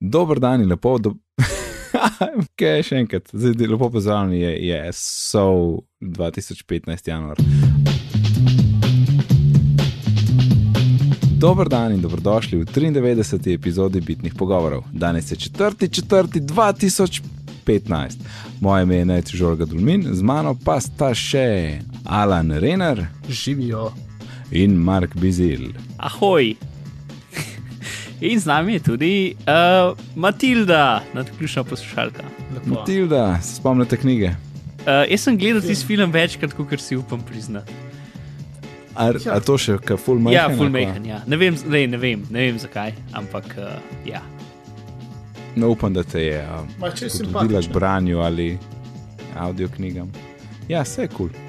[0.00, 1.10] Dober dan in lepo, da.
[2.58, 7.08] Kaj je še enkrat, zdaj lepo pozdravljeni, je, je so 2015.
[7.08, 7.36] januar.
[11.38, 13.54] Dober dan in dobrodošli v 93.
[13.54, 14.82] epizodi Bitnih pogovorov.
[14.92, 18.16] Danes je 4.4.2015.
[18.60, 23.92] Moje ime je Nec Žorga Dulmin, z mano pa sta še Alan Renner Živijo.
[24.50, 25.72] in Mark Bizil.
[25.98, 26.67] Ahoj.
[28.20, 32.22] In z nami je tudi uh, Matilda, nadključna poslušalka.
[32.54, 32.68] Lepo.
[32.74, 34.28] Matilda, se spomnite knjige?
[34.28, 37.72] Uh, jaz sem gledal tisti film večkrat, kot si upam priznati.
[38.94, 39.36] A, Ja.
[39.36, 40.34] a to še, kaj full majhen?
[40.34, 41.20] Ja, full majhen, ja.
[41.26, 43.76] Ne vem, ne, ne vem, ne vem zakaj, ampak uh,
[44.06, 44.18] ja.
[45.54, 46.40] No, upam, da te je
[47.08, 48.58] spodbudila k branju ali
[49.38, 50.10] audio knjigam.
[50.68, 51.30] Ja, vse je kul.
[51.30, 51.46] Cool.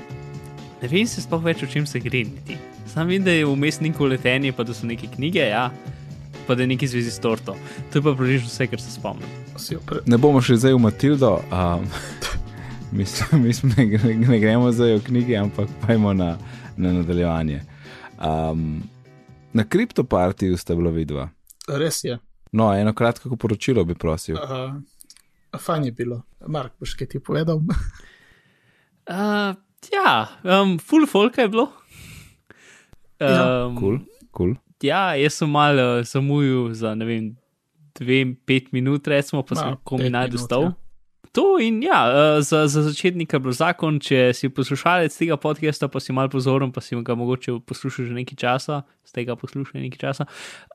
[0.81, 2.57] Ne vem se sploh več, o čem se gre niti.
[2.93, 5.71] Sam vem, da je vmes neko letenje, pa da so neke knjige, ja,
[6.49, 7.53] pa da je neki zvezi s torto.
[7.91, 9.29] To je pa približno vse, kar se spomnim.
[10.05, 11.85] Ne bomo šli zdaj v Matildo, um,
[12.97, 16.31] mislim, mislim ne, gre- ne gremo zdaj v knjige, ampak pojmo na,
[16.73, 17.61] na nadaljevanje.
[18.17, 18.81] Um,
[19.53, 21.29] na kriptopartiju sta bila vidva.
[21.69, 22.17] Res je.
[22.51, 24.35] No, eno kratko poročilo bi prosil.
[24.35, 24.81] Uh,
[25.59, 26.23] fajn je bilo.
[26.47, 27.61] Mark, boš kaj ti povedal?
[29.09, 29.55] Uh,
[29.89, 31.71] ja, um, full folka je bilo.
[33.19, 33.95] Ja, Um, Kul,
[34.31, 34.51] kul.
[34.83, 37.25] Ja, jaz sem malo zamujal za ne vem,
[37.99, 40.63] dve, pet minut, recimo, pa sem komi najdel minut, stav.
[40.69, 40.75] ja.
[41.37, 45.89] To in ja, eh, za, za začetnika je bil zakon, če si poslušalec tega podcasta,
[45.91, 49.83] pa si mal pozoren, pa si ga mogoče poslušal že nekaj časa, ste ga poslušali
[49.85, 50.25] nekaj časa.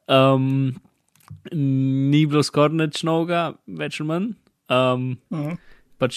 [0.07, 0.77] Um,
[1.51, 4.33] ni bilo skoraj nič novega, več ali manj.
[4.71, 5.57] Um, Uh,
[6.01, 6.17] pač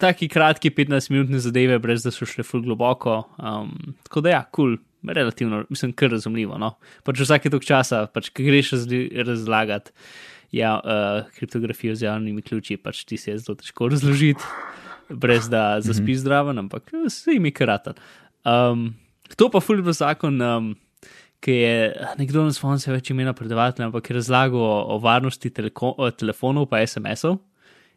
[0.00, 3.22] taki kratki 15-minutne zadeve, brez da so šle ful globoko.
[3.38, 6.58] Um, tako da ja, kul, cool, relativno, mislim, kar razumljivo.
[6.58, 6.74] No?
[7.04, 9.94] Pač vsake tok časa, pač, ki greš razli, razlagati
[10.52, 14.42] ja, uh, kriptografijo z javnimi ključi, pač ti se je zelo težko razložiti,
[15.08, 17.98] brez da zaspiš zdraven, ampak eh, se jim je karatan.
[18.44, 18.94] Um,
[19.36, 20.40] to pa ful je bil zakon.
[20.42, 20.72] Um,
[21.40, 21.76] Ki je
[22.20, 26.10] nekdo na spomnim se več imena predavatelja, ampak je razlagal o, o varnosti teleko, o
[26.12, 27.38] telefonov in SMS-ov.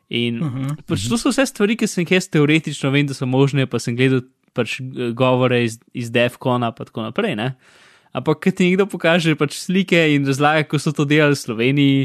[0.09, 0.77] In uh -huh.
[0.87, 3.79] pač to so vse stvari, ki sem jih jaz teoretično vem, da so možne, pa
[3.79, 4.21] sem gledal
[4.53, 7.35] pač eh, govore iz, iz Defcona in tako naprej.
[7.39, 7.53] Ne?
[8.13, 12.01] Ampak, ker ti nekdo pokaže pač slike in razlaga, kako so to delali v Sloveniji,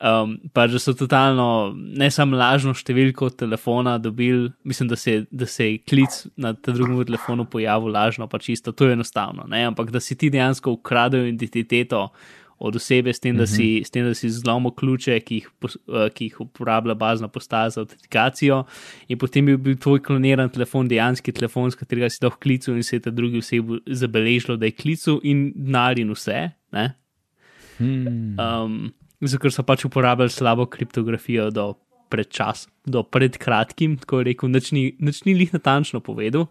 [0.00, 5.46] um, pa da so totalno ne samo lažno številko telefona dobili, mislim, da se, da
[5.46, 9.44] se je klic na tem drugem telefonu pojavil lažno, pa čisto, to je enostavno.
[9.48, 9.66] Ne?
[9.68, 12.08] Ampak da si ti dejansko ukradel identiteto
[12.62, 16.06] od osebe, s tem, da si, s tem, da si zlomil ključe, ki jih, eh,
[16.14, 18.62] ki jih uporablja bazna postaja za autentikacijo,
[19.10, 22.86] in potem bi bil tvoj kloniran telefon dejanski telefon, s katerega si lahko klical in
[22.86, 26.52] se je ta drugi osebi zabeležilo, da je klical in denar in vse.
[26.72, 26.86] Ne?
[27.80, 28.38] Hmm.
[28.38, 28.78] Um,
[29.20, 31.72] zato, ker so pač uporabljali slabo kriptografijo do
[32.12, 36.46] pred čas, do pred kratkim, tako je rekel, nič ni, nič ni lih natančno povedal,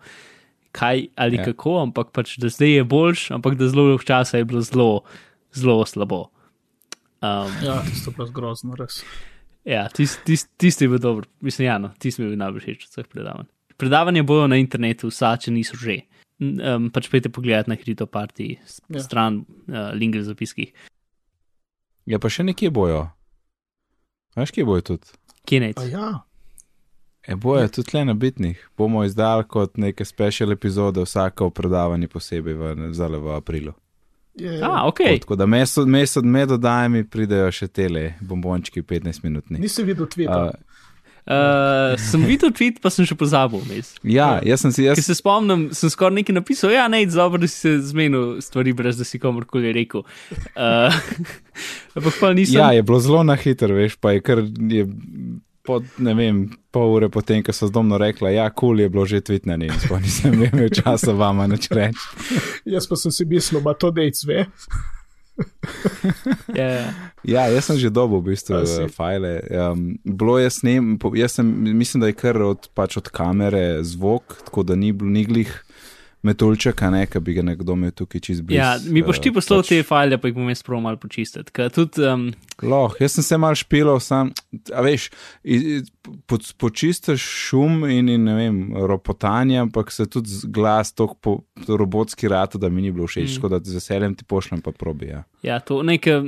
[0.75, 1.45] kaj ali ja.
[1.51, 5.03] kako, ampak pač da zdaj je boljš, ampak da zelo dolgo časa je bilo zelo,
[5.53, 6.29] zelo slabo.
[7.21, 9.03] Um, ja, tisto je bilo grozno, res.
[9.65, 12.63] ja, tisti tis, tisti je bil dober, mislim, ja, no, tisti mi je bil najbolj
[12.65, 13.49] všeč od vseh predavanj.
[13.77, 16.01] Predavanja bojo na internetu, vsa, če niso že.
[16.41, 18.97] Um, pač pejte pogledat na Krito Party, Ja.
[18.97, 19.03] ja.
[19.03, 20.73] stran, uh, link v zapiskih.
[22.09, 23.05] Ja, pa še nekje bojo.
[24.35, 25.13] Veš, kje bojo tudi?
[25.45, 25.77] Kje nec?
[25.77, 26.09] A ja,
[27.21, 28.69] E, bojo tudi le na bitnih.
[28.77, 33.73] Bomo izdali kot neke special epizode, vsako predavanje posebej v, v aprilu.
[34.35, 34.97] Je, A, ok.
[35.19, 39.59] Tako- da mes od mes od med oddajami pridejo še tele bombončki 15 minutni.
[39.59, 40.43] Nisi videl tvita.
[40.45, 40.71] Uh,
[41.21, 43.61] Uh, sem videl tweet, pa sem še pozabil.
[44.09, 47.37] Ja, jaz sem si, jaz Ker se spomnim, sem skoraj nekaj napisal, ja, ne, dobro,
[47.43, 50.01] da si se zmenil stvari, brez da si komorkoli rekel.
[50.57, 50.89] Uh,
[51.95, 52.57] ampak pa nisem.
[52.57, 54.87] Ja, je bilo zelo na hitro, veš, pa je kar je
[55.65, 56.37] pod, ne vem,
[56.73, 59.77] pol ure potem, ko so zdomno rekla, ja, kul cool je bilo že tvitnjeni in
[59.79, 62.05] sploh nisem imel časa vama nič reči.
[62.73, 64.45] Jaz pa sem si mislil, da to dejc ve.
[66.53, 66.91] Ja,
[67.23, 69.41] Ja, jaz sem že dobil v bistvu uh, file.
[69.53, 71.45] Um, bilo je snem, po- jaz sem,
[71.77, 75.49] mislim, da je kar od, pač od kamere zvok, tako da ni bilo niglih
[76.23, 78.59] metulčka, ne, ki bi ga nekdo imel tukaj čez blizu.
[78.59, 81.51] ja, mi boš ti poslal te file, pa jih bom jaz prav malo počistiti.
[81.73, 82.27] Tudi, um,
[82.61, 84.29] Loh, jaz sem se mal špilal, sam,
[84.73, 85.07] a veš,
[86.29, 88.59] po, počistiš šum in, in ne vem,
[88.89, 91.37] ropotanje, ampak se tudi glas tako po,
[91.67, 93.35] robotski rata, da mi ni bilo všeč, Mm.
[93.35, 95.09] tako da z veseljem ti pošljem pa probi.
[95.15, 95.23] Ja.
[95.43, 96.21] ja, to nekaj,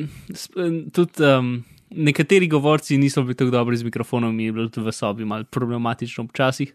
[0.94, 1.24] tudi.
[1.24, 1.64] Um,
[1.94, 5.44] Nekateri govorci niso bili tako dobri z mikrofonom, in je bilo tudi v sobi malo
[5.46, 6.72] problematično včasih.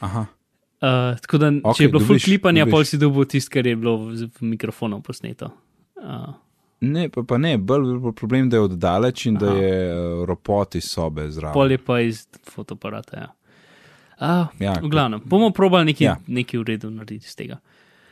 [0.00, 0.26] Aha.
[0.86, 2.72] Uh, tako da, okay, če je bilo full dobiš- klipanja, dobiš.
[2.72, 5.50] pol si dobil tisto, kar je bilo v mikrofonu posneto.
[5.96, 6.34] Uh,
[6.78, 9.46] Ne, pa, pa ne, bolj je problem, da je oddaleč in Aha.
[9.46, 11.54] da je uh, ropot iz sobe zraven.
[11.54, 13.16] Pol je pa iz fotoaparata.
[13.16, 13.28] Ja.
[14.18, 16.16] Uh, Ja, v glavnem, bomo probali nekaj, Ja.
[16.28, 17.56] nekaj v redu narediti iz tega.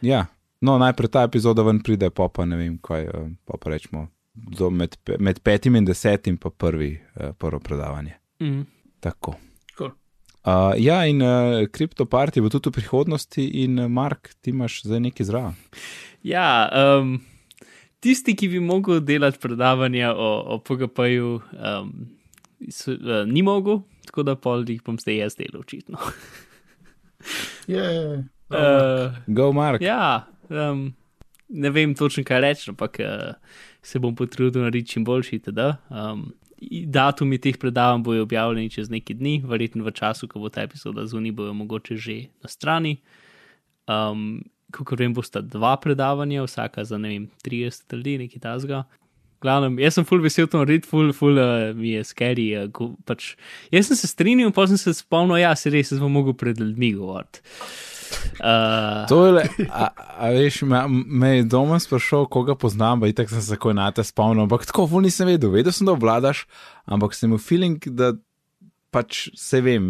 [0.01, 0.27] Ja,
[0.61, 3.05] no, najprej ta epizoda ven pride, pa pa ne vem, kaj
[3.45, 4.09] pa, pa rečemo.
[4.73, 8.17] Med, med petim in desetim, pa prvi, uh, prvo predavanje.
[8.41, 8.65] Mm.
[9.01, 9.37] Tako.
[10.45, 15.01] Uh, ja, in uh, kriptoparti bo tudi v prihodnosti, in uh, Mark, ti imaš zdaj
[15.01, 15.55] nekaj zraven.
[16.23, 16.69] Ja,
[17.01, 17.15] um,
[17.99, 21.95] tisti, ki bi mogel delati predavanja o, o PGP-ju, um,
[22.69, 25.97] s- uh, ni mogel, tako da pol jih bom zdaj jaz delal, očitno.
[27.67, 29.81] Je, Uh, Go, Mark.
[29.81, 30.93] ja, um,
[31.49, 33.33] ne vem točno, kaj reči, ampak uh,
[33.83, 35.39] se bom potrudil narediti čim boljši.
[35.41, 35.77] Teda.
[35.89, 36.35] Um,
[36.87, 41.07] datumi teh predavanj bojo objavljeni čez neki dni, verjetno v času, ko bo ta epizoda
[41.07, 42.99] zunaj, bojo mogoče že na strani.
[43.89, 44.43] Um,
[44.75, 48.81] Kako vem, bosta dva predavanja, vsaka za ne vem, 30 ljudi, nekaj tasga.
[49.45, 52.49] Glavnem, jaz sem full vesel to narediti, full, full uh, mi je scary.
[52.59, 53.37] Uh, ko, pač,
[53.71, 56.59] jaz sem se strinjal, pa sem se spomnil, ja, se res, jaz bom mogel pred
[56.59, 57.45] ljudmi govoriti.
[58.41, 63.31] Uh, To je, a, a veš, me, me je doma sprašal, koga poznam, pa itak
[63.31, 66.45] sem se takoj na te spomnil, ampak tako, ful nisem vedel, vedel sem, da obvladaš,
[66.87, 68.13] ampak sem imel feeling, da
[68.95, 69.85] pač se vem,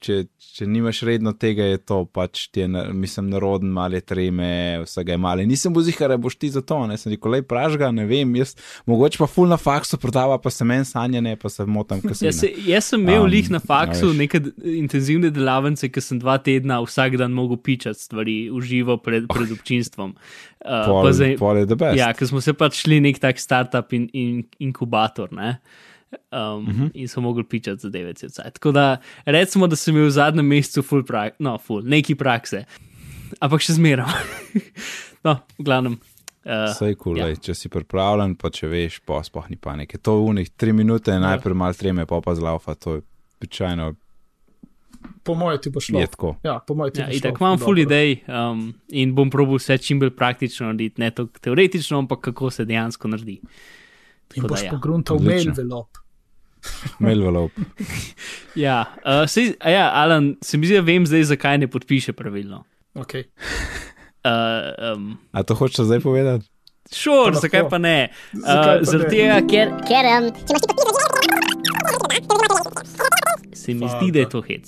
[0.00, 0.14] če,
[0.56, 4.48] če nimaš redno tega, je to pač ti je, mislim, naroden, male treme,
[4.86, 5.44] vsega je male.
[5.44, 8.32] Nisem bil zihar, da boš ti za to, ne sem rekel, lej pražga, ne vem,
[8.40, 8.54] jaz,
[8.88, 12.26] mogoče pa ful na faksu prodava, pa se meni sanjane, pa se motam, kaj se
[12.30, 14.16] Jaz, se, jaz sem imel Um, lih na faksu veš.
[14.22, 14.40] neke
[14.80, 19.52] intenzivne delavnice, ki sem dva tedna vsak dan mogel pičati stvari v živo pred, pred
[19.52, 20.16] občinstvom.
[20.60, 22.00] Uh, Pol, pa zdaj- pol je the best.
[22.00, 25.58] Ja, ker smo se pač šli nek tak startup in, in inkubator, ne.
[26.12, 26.82] Um, uh Mhm.
[26.82, 26.90] -huh.
[26.94, 28.36] In so mogli pičati za 9 cc.
[28.52, 32.64] Tako da recimo, da sem imel v zadnjem mesecu full prak, no, full, neki prakse.
[33.40, 34.06] Ampak še zmeraj.
[35.24, 35.92] no, v glavnem.
[36.44, 37.28] Uh, Vse je kul, ja.
[37.28, 37.36] ja.
[37.36, 39.98] če si pripravljen, pa če veš, pa spoh ni panike.
[39.98, 41.18] To v unih tri minute, ja.
[41.20, 43.02] najprej malo treme, pa pa zlaufa, to je
[43.36, 43.94] običajno
[45.22, 46.00] po mojem ti bo šlo.
[46.00, 46.36] je tako.
[46.42, 47.46] Ja, po mojem ti Ja, bo itak šlo.
[47.46, 51.98] imam full idej um, in bom probil vse čim bolj praktično narediti, ne toliko teoretično,
[51.98, 53.40] ampak kako se dejansko naredi.
[54.34, 54.70] In boš ja.
[54.70, 55.54] pogruntal Odlično.
[55.54, 55.88] mail velop.
[57.04, 57.50] Mail velop.
[58.54, 62.12] Ja, uh, sej, a ja, Alan, se mi zdi, da vem zdaj, zakaj ne podpiše
[62.12, 62.64] pravilno.
[62.94, 63.24] Okay.
[64.24, 66.44] Uh, um, A to hočeš zdaj povedati?
[66.92, 68.10] Šor, Pa zakaj pa ne?
[68.34, 70.26] Uh, pa zaradi tega, ker Ker um,
[73.54, 74.66] se mi zdi, da je to hec.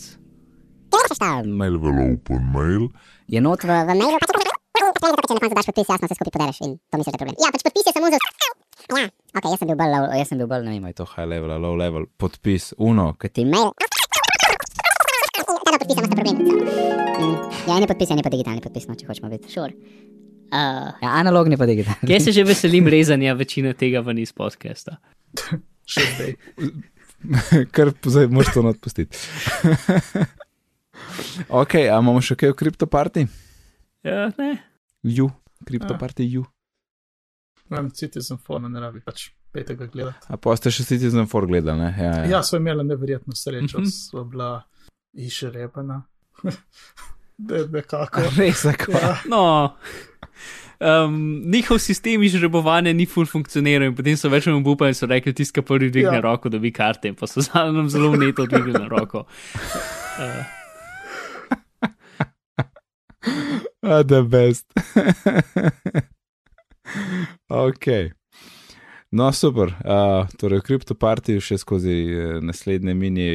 [1.47, 2.89] Mail open mail.
[3.27, 4.19] je not v, v mailu.
[4.23, 7.39] Če na koncu daš podpis, jasno se skupaj pobereš in to misliš, da je problem.
[7.43, 8.52] Ja, pač podpis je samo za.
[8.91, 9.07] Ja,
[9.39, 11.27] ok, jaz sem bil bolj, low- jaz sem bil bolj, ne vem, Je to high
[11.27, 13.71] level, low level, podpis, uno, kaj ti mail.
[15.63, 16.37] Ta podpis ima problem.
[16.43, 17.37] Mm,
[17.69, 19.49] Ja, ne podpis, ja, ne pa digitalni podpis, no, če hočemo biti.
[19.49, 19.73] Sure.
[20.53, 22.11] Uh, Ja, analogni pa digitalni.
[22.11, 24.99] Jaz se že veselim rezanja večine tega ven iz podcasta.
[25.93, 26.35] Še zdaj.
[27.71, 29.17] kar zdaj moraš to nadpustiti.
[31.63, 33.23] ok, a imamo še kaj v kriptoparti?
[34.03, 34.51] Ja, ne.
[35.03, 35.31] Ju,
[35.65, 36.45] kriptoparti, ju.
[37.73, 40.27] Vem, Citizen Phone ne rabi pač petega gledati.
[40.29, 41.95] A pa ste še Citizen for gledali, ne?
[41.99, 42.25] Ja, ja.
[42.29, 43.85] Ja, so imeli neverjetno srečo, Mhm.
[43.87, 44.63] so bila
[45.15, 46.03] išrepana.
[47.39, 48.21] De, nekako.
[48.37, 48.93] Res, tako.
[48.93, 49.77] Ja, No.
[50.83, 54.95] Um, njihov sistem izžrebovanja ni full funkcioniral in potem so več ali manj upali in
[54.95, 56.21] so rekli, tiska prvi dvigne Ja.
[56.21, 59.25] roko, da bi karte in pa so za nam zelo neto dvignili roko.
[60.13, 60.45] Uh,
[63.83, 64.67] A, the best.
[67.53, 67.87] ok.
[69.13, 69.75] No, super.
[69.85, 73.29] Uh, torej, v kriptopartiju še skozi uh, naslednje mini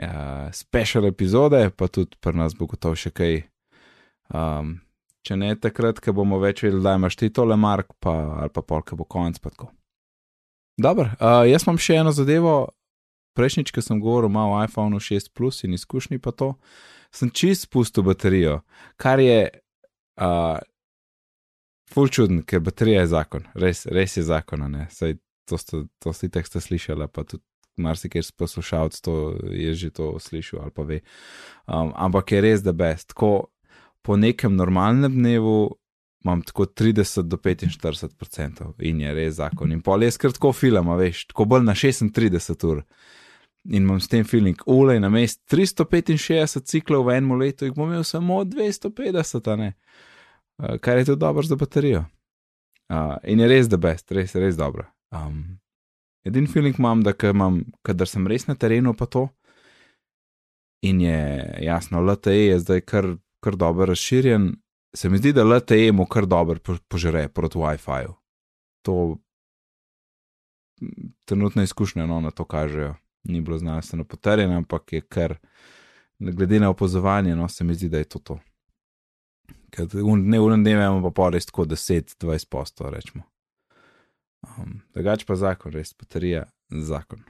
[0.00, 3.42] uh, special epizode, pa tudi pri nas bo gotovo še kaj.
[4.32, 4.78] Um,
[5.24, 8.64] če ne takrat, ko bomo več vedeli, da imaš ti tole, Mark, pa, ali pa
[8.64, 9.38] polk bo konc.
[9.44, 9.68] pa tako.
[10.80, 12.72] Dobro, uh, jaz imam še eno zadevo.
[13.34, 16.54] Prejšnjič, ko sem govoril malo o iPhonu 6 Plus in izkušnji pa to,
[17.14, 18.60] sem čist spustil baterijo,
[18.96, 20.58] kar je uh,
[21.92, 24.64] ful čuden, ker baterija je zakon, res, res je zakon.
[24.90, 27.44] Saj to ste, to ste tek ste slišali, pa tudi
[27.76, 31.00] marsikaj poslušalc to je že to slišal ali pa ve.
[31.66, 33.08] Um, ampak je res, da best.
[33.08, 33.50] Tako
[34.02, 35.76] po nekem normalnem dnevu
[36.24, 39.72] imam tako 30 do 45 odstotkov in je res zakon.
[39.72, 42.82] In pol je skratko film, veš, tako bolj na 36 ur.
[43.64, 47.88] In imam s tem feeling, ulej na mest 365 ciklov v enem letu, jih bom
[47.88, 49.70] imel samo 250, a ne.
[50.62, 52.04] Uh, kar je tudi dobro za baterijo.
[52.88, 54.86] Uh, in je res da best, res, res dobro.
[55.10, 55.58] Um,
[56.24, 59.28] edin feeling imam, da ko imam, kadar sem res na terenu, pa to.
[60.84, 61.18] In je
[61.64, 64.52] jasno, LTE je zdaj kar, kar dobro razširjen.
[64.94, 68.14] Se mi zdi, da LTE mu kar dobro po- požre proti WiFi-ju.
[68.84, 69.16] To
[71.24, 72.94] trenutne izkušnje no, na to kažejo.
[73.24, 75.36] Ni bilo znanstveno potrjeno, ampak je kar,
[76.18, 78.38] glede na opozovanje, no, se mi zdi, da je to to.
[79.74, 83.24] Ker ne v dnevu imamo pa res tako 10-20 postov, rečemo.
[84.44, 87.24] Um, drugač pa zakon, res baterija, zakon.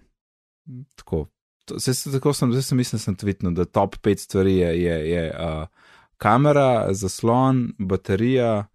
[0.98, 1.24] Tako,
[1.64, 4.96] to, se, tako sem, zdaj sem mislim, sem tvitnil, da top 5 stvari je, je,
[5.10, 5.66] je uh,
[6.16, 8.66] kamera, zaslon, baterija,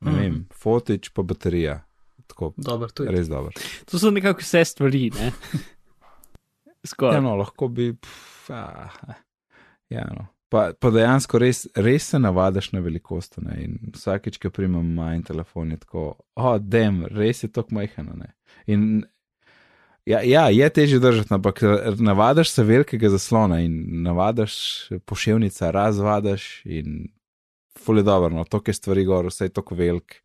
[0.00, 0.18] ne Mhm.
[0.18, 1.78] vem, fotič pa baterija.
[2.26, 3.10] Tako, Dober, to je.
[3.10, 3.52] res dobro.
[3.86, 5.32] To so nekako vse stvari, ne?
[6.66, 7.20] Ja, Skoraj.
[7.20, 7.92] no, lahko bi.
[7.94, 8.92] Pf, ah,
[9.90, 10.26] ja, no.
[10.48, 13.38] Pa, pa dejansko res, res se navadiš na velikost.
[13.42, 13.58] Ne?
[13.64, 18.10] In vsakeč, ko primem majhen telefon, je tako, oh, dem, res je tako majhen.
[18.14, 18.32] a ne."
[18.66, 19.04] In
[20.06, 21.60] ja, ja, je težje držati, ampak
[21.98, 24.56] navadiš se velikega zaslona in navadiš
[25.04, 27.08] poševnica, razvadiš in
[27.78, 30.22] fulje dobro, no, toke stvari gor, vse je tako velik.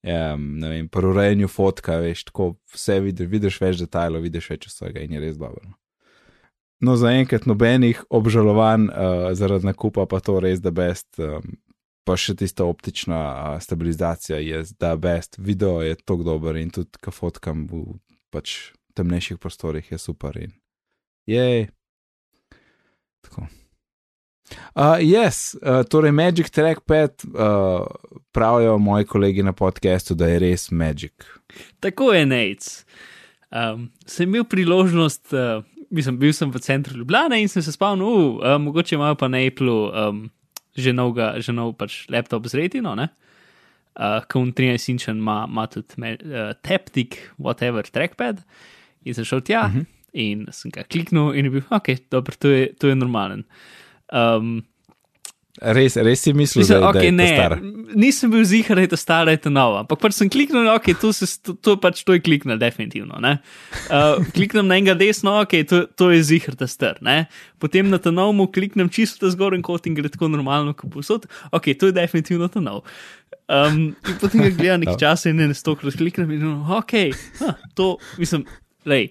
[0.00, 4.66] Um, ne vem, pri urejanju fotka, veš, tako vse vidiš, vidiš več detajlov, vidiš več
[4.70, 5.74] vsega in je res dobro.
[6.80, 6.96] No.
[6.96, 11.08] Zaenkrat nobenih obžalovanj uh, zaradi nakupa, pa to res da best.
[11.18, 11.58] Um,
[12.08, 16.96] pa še tista optična uh, stabilizacija je da best, video je tako dober in tudi,
[17.02, 17.84] ko fotkam v
[18.34, 20.36] pač temnejših prostorih, je super.
[20.40, 20.52] In
[21.28, 21.68] je.
[23.20, 23.46] Tako.
[24.74, 27.86] Uh, yes, uh, torej Magic Trackpad uh,
[28.32, 31.12] pravijo moji kolegi na podkastu, da je res Magic.
[31.80, 32.70] Tako je, Nec.
[33.50, 38.38] Um, sem imel priložnost, uh, mislim, bil sem v centru Ljubljana in sem se spomnil,
[38.38, 40.28] uh, mogoče imajo pa na Apple um,
[40.76, 43.10] že novega, že nov pač laptop z retino, ne?
[43.98, 48.44] Uh, Kon 13 inčen ima, ima tudi me, uh, Taptic, whatever, trackpad.
[49.04, 49.86] In sem šel tja uh -huh.
[50.12, 53.44] in sem ga kliknil in je bil, ok, dobro, to je, to je normalen.
[54.12, 54.62] Um,
[55.60, 57.54] Res, res si mislil, Mislim, da, okay, da je to star.
[58.00, 59.76] nisem bil zihar, da je to staro, da je to novo.
[59.82, 63.20] Ampak pač sem kliknil, ok, to, se, to, to pač to je kliknil, definitivno.
[63.20, 66.96] Uh, kliknem na enega desno, ok, to, to je zihar, da star.
[67.04, 67.26] Ne?
[67.60, 71.28] Potem na ta novu kliknem čisto ta zgornji kot in gre tako normalno, kot posod.
[71.52, 72.80] Ok, to je definitivno ta nov.
[73.50, 76.96] Um, in potem ga gledam nekaj časa in ne stokrat kliknem in ok,
[77.42, 78.48] ha, to mislim,
[78.88, 79.10] lej.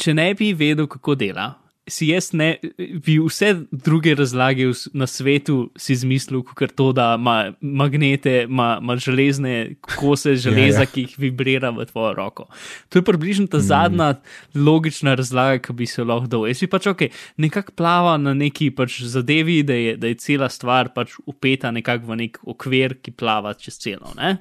[0.00, 1.50] Če ne bi vedel, kako dela,
[1.88, 7.52] si jaz ne bi vse druge razlage na svetu si izmislil, kot to, da ima
[7.60, 10.86] magnete, ima, ima železne kose železa, Ja, ja.
[10.86, 12.46] ki jih vibrira v tvojo roko.
[12.88, 14.14] To je približno ta zadnja
[14.54, 16.46] logična razlaga, ki bi se lahko dal.
[16.48, 17.02] Jaz bi pač ok,
[17.36, 22.12] nekako plava na neki pač zadevi, da je, da je cela stvar pač upeta nekako
[22.12, 24.14] v nek okvir, ki plava čez celo.
[24.16, 24.38] Ne?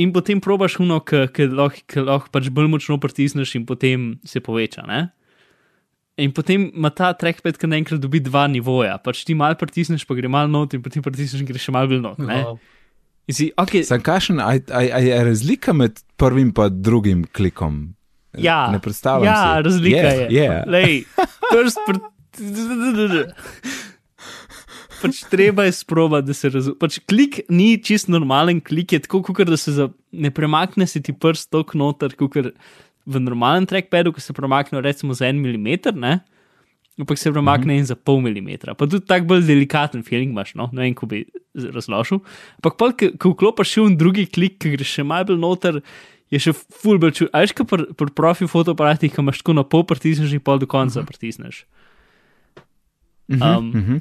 [0.00, 4.86] In potem probaš uno, ki lahko pač bolj močno pritisneš, in potem se poveča.
[4.88, 5.10] Ne?
[6.20, 8.98] In potem ima ta trackpad, ki naenkrat dobi dva nivoja.
[9.02, 11.90] Pač ti malo pritisneš, pa gre malo not, in potem pritisneš, in gre še malo
[11.92, 12.20] bolj not.
[12.20, 12.42] Ne?
[12.44, 12.60] Wow.
[13.30, 17.94] Si, okay, Sam kašen, a, a, a je razlika med prvim in drugim klikom?
[18.38, 19.62] ja, ne predstavljam ja, si.
[19.62, 20.28] razlika Je, je.
[20.30, 20.64] je.
[20.66, 21.04] Lej,
[21.50, 21.98] prst pr...
[25.00, 26.76] Pač treba je sprobati, da se razume.
[26.78, 29.88] Pač klik ni čist normalen klik, je tako, kot da se za...
[30.12, 32.52] ne premakne se ti prst tok noter, kot
[33.06, 36.20] v normalnem trackpadu, ko se premakne recimo za en milimeter, ne?
[37.00, 38.74] ampak se premakne in za pol milimetra.
[38.76, 40.68] Pa tudi tako bolj delikaten feeling imaš, no?
[40.72, 41.22] ne vem, ko bi
[41.56, 42.20] razložil.
[42.60, 45.80] Ampak pa, ko vklopiš še en drugi klik, ki gre še bolj noter,
[46.30, 47.32] je še full bolj čut.
[47.32, 50.60] A veš, kot pri, pri profi fotoaparatih, ki imaš tako na pol pritisneš in pol
[50.60, 51.64] do konca pritisneš.
[53.30, 54.00] Um, Mhm.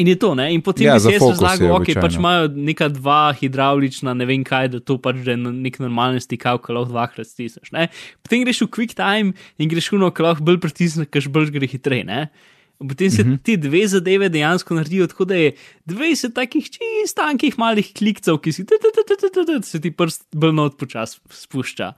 [0.00, 0.46] In je to, ne?
[0.54, 2.00] In potem Ja, je razlagal, ok, običajno.
[2.00, 6.16] pač imajo neka dva hidravlična, ne vem kaj, da to pač že je nek normalen
[6.16, 7.68] stikal, ki lahko dvakrat stisneš.
[7.76, 7.90] Ne?
[8.24, 11.52] Potem greš v quick time in greš v no, ki lahko bolj pritisneš, ker bolj
[11.52, 12.24] gre hitreje.
[12.78, 13.34] Potem se Mhm.
[13.36, 15.52] ti dve zadeve dejansko naredijo tako, da je
[15.86, 18.64] 20 takih čist tankih malih klikcev, ki si
[19.62, 21.92] se ti prst bolj not počas spušča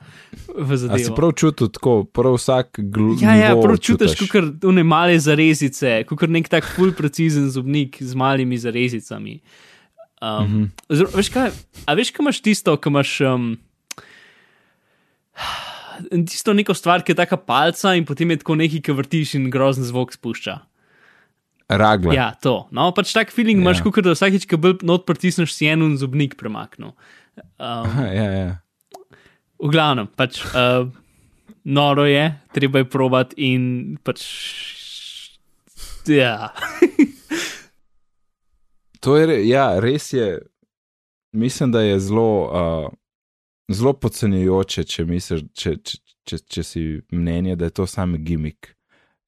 [0.50, 1.14] v A si zadevo.
[1.16, 6.28] prav čutil tako, prav vsak gl- Ja, ja, prav čutiš, kot une male zarezice, kot
[6.28, 9.40] nek tak full precizen zobnik z malimi zarezicami.
[10.20, 11.16] Um, mm -hmm.
[11.16, 11.50] veš kaj,
[11.86, 13.20] a veš, kaj imaš tisto, ki imaš.
[13.22, 13.56] Um,
[16.28, 19.50] Tisto neko stvar, ki je taka palca, in potem je tako nekaj, ki vrtiš in
[19.52, 20.58] grozen zvok spušča.
[21.68, 22.12] Ragle.
[22.14, 22.66] Ja, to.
[22.76, 23.88] No, pač tak feeling imaš, Ja.
[23.88, 26.92] kot da vsakeč, ko bolj not pritisneš, si en un zobnik premaknil.
[27.58, 28.50] Um, ja, ja.
[29.58, 30.90] v glavnem, pač uh,
[31.64, 34.20] noro je, treba je provat in pač.
[36.06, 36.52] Ja.
[39.00, 40.40] To je, ja, res je.
[41.32, 42.92] Mislim, da je zelo, uh,
[43.70, 48.74] zelo podcenjujoče, če, misliš, če, če, če, če si mnenje, da je to samo gimmick.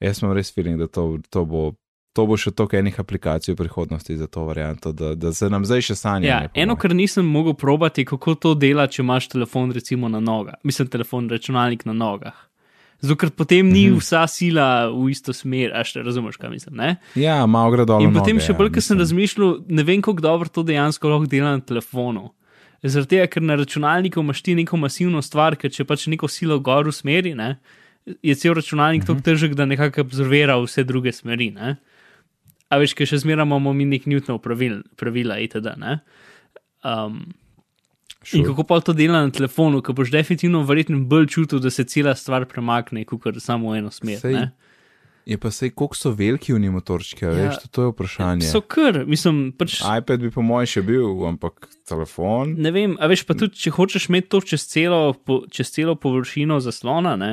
[0.00, 1.72] Jaz imam res feeling, da to, to bo
[2.16, 5.66] to bo še toliko enih aplikacij v prihodnosti za to varianto, da, da se nam
[5.68, 6.28] zdaj še sanja.
[6.28, 10.56] Ja, eno, kar nisem mogel probati, kako to dela, če imaš telefon, recimo na nogah.
[10.64, 12.32] Mislim, telefon, računalnik na nogah.
[13.04, 13.98] Zato, ker potem ni Mhm.
[14.00, 16.76] vsa sila v isto smer, a še razumeš, kaj mislim.
[16.80, 16.96] Ne?
[17.20, 18.00] Ja, malo gre dol.
[18.00, 21.12] In potem noge, še ja, bolj, ker sem razmišljal, ne vem, kako dobro to dejansko
[21.12, 22.30] lahko dela na telefonu.
[22.86, 26.58] Zaradi tega, ker na računalniku imaš ti neko masivno stvar, ker če pač neko silo
[26.60, 27.56] gor usmeri, ne,
[28.22, 29.06] je cel računalnik Mhm.
[29.06, 31.50] tako težek, da nekako absorbira vse druge smeri.
[31.50, 31.76] Ne.
[32.68, 35.76] A veš, ker še zmeraj imamo mi nek Newtonov pravil, pravila itd.
[35.76, 35.98] Ne.
[36.84, 37.34] Um,
[38.24, 38.44] In Sure.
[38.46, 42.14] kako pa to dela na telefonu, ko boš definitivno verjetno bolj čutil, da se cela
[42.14, 44.18] stvar premakne, kot samo v eno smer.
[44.18, 44.50] Sej, ne.
[45.26, 48.46] Je pa sej, koliko so veliki v motorčki, ja, veš, to je vprašanje.
[48.46, 49.80] So kar, mislim, pač.
[49.82, 52.54] iPad bi po mojem še bil, ampak telefon.
[52.62, 55.96] Ne vem, a veš pa tudi, če hočeš imeti to čez celo, po, čez celo
[55.98, 57.32] površino zaslona, ne,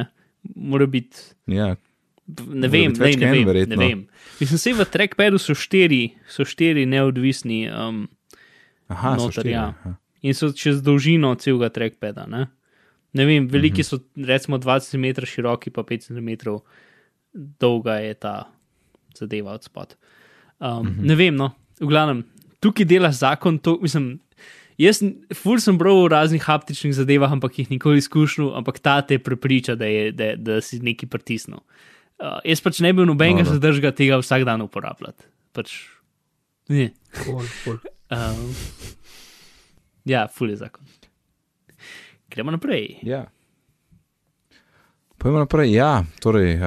[0.58, 1.22] mora biti.
[1.46, 1.76] Ja,
[2.28, 3.78] Ne vem, ne en, vem, ne verjetno.
[3.78, 4.06] vem.
[4.40, 8.06] Mislim, se v trackpadu so štiri, so štiri neodvisni um,
[8.88, 9.52] aha, so noter, štiri.
[9.52, 9.66] ja.
[9.76, 9.96] aha.
[10.24, 12.24] in so čez dolžino celega trackpada.
[12.32, 12.46] Ne,
[13.14, 16.32] ne vem, veliki so recimo 20 cm široki, pa 5 cm
[17.34, 18.36] dolga je ta
[19.18, 19.96] zadeva od spod.
[20.60, 22.24] Um, ne vem, no, v glavnem,
[22.64, 24.20] tukaj dela zakon, to mislim.
[24.82, 25.04] Jaz,
[25.38, 29.76] ful sem bral v raznih haptičnih zadevah, ampak jih nikoli izkušnil, ampak ta te prepriča,
[29.78, 31.62] da, je, da, da si neki pritisnil.
[32.18, 33.60] Uh, jaz pač ne bi bil nobenega Dobro.
[33.60, 35.30] zadržga tega vsak dan uporabljati.
[35.54, 35.76] Pač,
[36.74, 36.90] ne.
[37.22, 37.78] Ful, ful.
[38.10, 38.50] Um,
[40.10, 40.90] ja, ful je zakon.
[42.34, 42.98] Gremo naprej.
[43.06, 43.28] Ja.
[45.18, 45.74] Pojmo naprej.
[45.74, 46.62] Ja, torej, uh,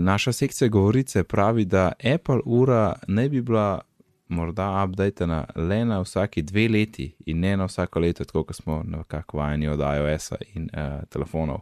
[0.00, 3.80] naša sekcija govorice pravi, da Apple ura ne bi bila
[4.28, 8.82] morda updatena le na vsaki dve leti in ne na vsako leto, tako kot smo
[8.86, 11.60] nekako vajeni od iOS-a in uh, telefonov.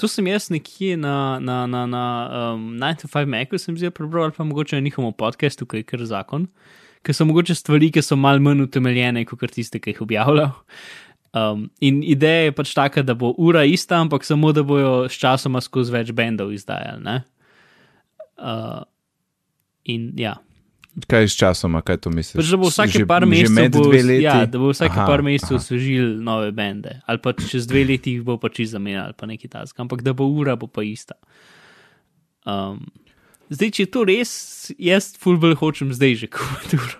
[0.00, 2.04] To sem jaz nekje na, na, na, na
[2.54, 6.04] um, 9-5 Macu, sem zdaj prebral, ali pa mogoče na njihovem podkastu, ki je kar
[6.08, 6.46] zakon,
[7.04, 10.54] ker so mogoče stvari, ki so mal manj utemeljene, kot tiste, ki jih objavljajo.
[11.30, 15.14] Um, in ideja je pač taka, da bo ura ista, ampak samo da bojo s
[15.14, 17.02] časoma skozi več bendov izdajali.
[17.02, 17.22] ne.
[18.40, 18.82] Uh,
[19.84, 20.36] in ja,
[21.06, 22.34] Kaj s časoma, kaj to misliš?
[22.42, 25.60] pač da bo vsake Že- par mesecev, bo, ja, da bo vsake Aha, par mesecev
[25.60, 29.48] osvežil nove bende, ali pa čez dve leti jih bo pač zamenjal, ali pa neki
[29.48, 31.14] task, ampak da bo ura bo pa ista.
[32.42, 32.90] Um,
[33.54, 34.32] zdaj, če je to res,
[34.82, 36.98] jaz fulbel hočem zdaj že kupiti uro.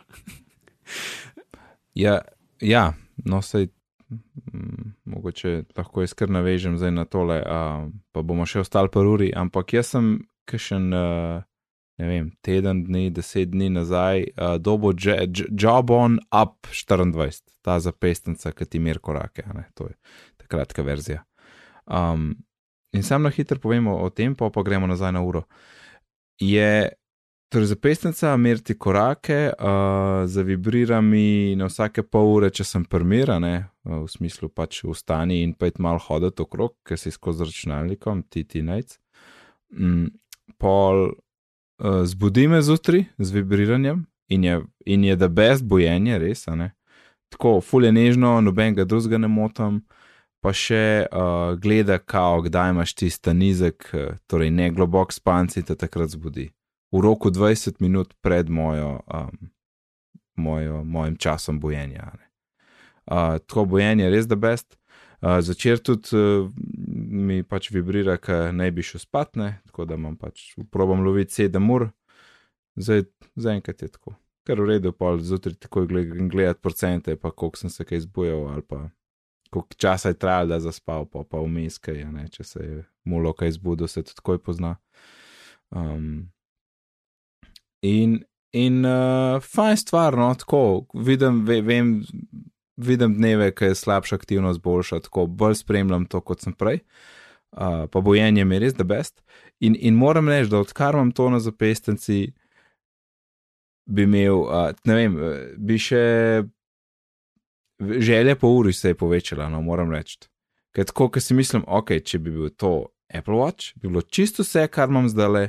[1.98, 2.20] Ja,
[2.62, 2.94] ja
[3.26, 3.72] no, sej,
[5.04, 9.30] mogoče lahko jaz kar navežem zdaj na tole, uh, pa bomo še ostali par uri,
[9.36, 10.10] ampak jaz sem
[10.50, 11.42] kakšen, uh,
[12.00, 17.42] ne vem, teden dni, deset dni nazaj, uh, dobo J- J- Job on Up 24,
[17.62, 19.96] ta zapestnica, ki ti mer korake, a ne, to je
[20.40, 21.24] ta kratka verzija.
[21.86, 22.32] Um,
[22.92, 25.44] in sam na hitro povemo o tem, pa pa gremo nazaj na uro.
[26.40, 26.88] Je
[27.50, 29.66] Torej, zapestnica meriti korake, uh,
[30.26, 35.56] zavibrira mi na vsake pol ure, če sem prmira, ne, v smislu pač vstani in
[35.58, 38.94] pojdi malo hoditi okrog, ker si skozi računalnikom, ti ti nec.
[39.74, 40.12] Mm,
[40.62, 46.46] pol uh, zbudi me zjutraj z vibriranjem in je, in je da best bojenje, res,
[46.54, 46.70] ne.
[47.34, 49.82] Tako, fulje nežno, nobenega drugega ne motam.
[50.38, 55.74] Pa še uh, gleda, kao, kdaj imaš tisti nizek, eh, torej ne globok spanci, te
[55.74, 56.46] takrat zbudi
[56.92, 59.50] v roku 20 minut pred mojo, um,
[60.36, 62.12] mojo, mojim časom bojenja.
[62.18, 62.30] ne.
[63.06, 64.76] Uh, tako bojenje je res da best.
[65.20, 66.50] Uh, Začer tudi uh,
[67.10, 69.60] mi pač vibrira, ker naj bi šel spat, ne?
[69.68, 71.90] tako da imam pač, probam loviti 7 ur,
[72.80, 73.04] zdaj
[73.36, 74.14] zaenkrat je tako.
[74.48, 78.48] Ker v redu, pa zjutraj tako gledati gled procente, pa koliko sem se kaj zbujal,
[78.48, 78.88] ali pa
[79.50, 82.28] koliko časa je trajalo, da je zaspal, pa, pa vmes kaj, a ne?
[82.32, 84.76] če se je mulo kaj zbudil, se to takoj pozna.
[85.70, 86.30] Um,
[87.86, 88.18] In,
[88.52, 91.94] in uh, fajn stvar, no, tako vidim, ve, vem,
[92.76, 96.82] vidim dneve, ki je slabša aktivnost, boljša, tako bolj spremljam to, kot sem prej.
[97.50, 99.22] Uh, pa bojenje mi je res da best.
[99.60, 102.32] In, in moram reči, da odkar imam to na zapestnici,
[103.90, 105.16] bi imel, uh, ne vem,
[105.58, 106.02] bi še
[107.80, 110.18] želja po uri se je povečala, no, moram reči.
[110.76, 114.44] Ker tako, ker si mislim, ok, če bi bil to Apple Watch, bi bilo čisto
[114.46, 115.48] vse, kar imam zdaj le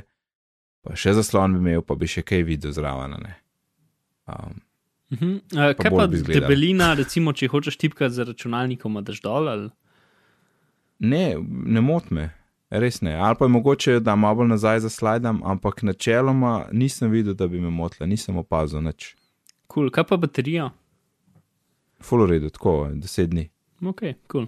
[0.82, 3.16] pa še zaslon bi imel, pa bi še kaj videl zraven.
[4.26, 4.60] Um,
[5.12, 5.36] Uh -huh.
[5.36, 6.40] uh, kaj pa bi izgledalo.
[6.40, 9.70] debelina, recimo, če hočeš tipkati za računalnikom, daš dol ali.
[10.98, 12.30] ne, ne mot me,
[12.70, 13.14] res ne.
[13.14, 17.60] Ali pa je mogoče, da malo bolj nazaj zaslidam, ampak načeloma nisem videl, da bi
[17.60, 19.16] me motila, nisem opazil nič.
[19.74, 19.90] Cool.
[19.90, 20.70] Kaj pa baterija?
[22.00, 23.50] Full redu, tako, deset dni.
[23.86, 24.46] Ok, cool.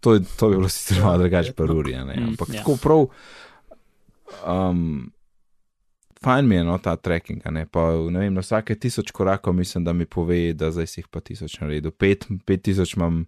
[0.00, 1.94] To, to bi bilo sicer malo drugače, pa uri.
[1.94, 2.62] Mm, ampak ja.
[2.62, 3.06] tako prav.
[4.46, 5.12] Um,
[6.24, 7.42] fajn mi je no, ta trekking.
[7.44, 7.66] a Ne?
[7.66, 11.08] Pa, ne vem, na vsake tisoč korakov mislim, da mi pove, da zdaj si jih
[11.10, 11.90] pa tisoč naredil.
[11.90, 13.26] Pet, pet tisoč imam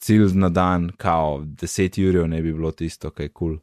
[0.00, 3.56] cilj na dan, kao, deset ur ne bi bilo tisto, kaj kul.
[3.56, 3.58] Cool.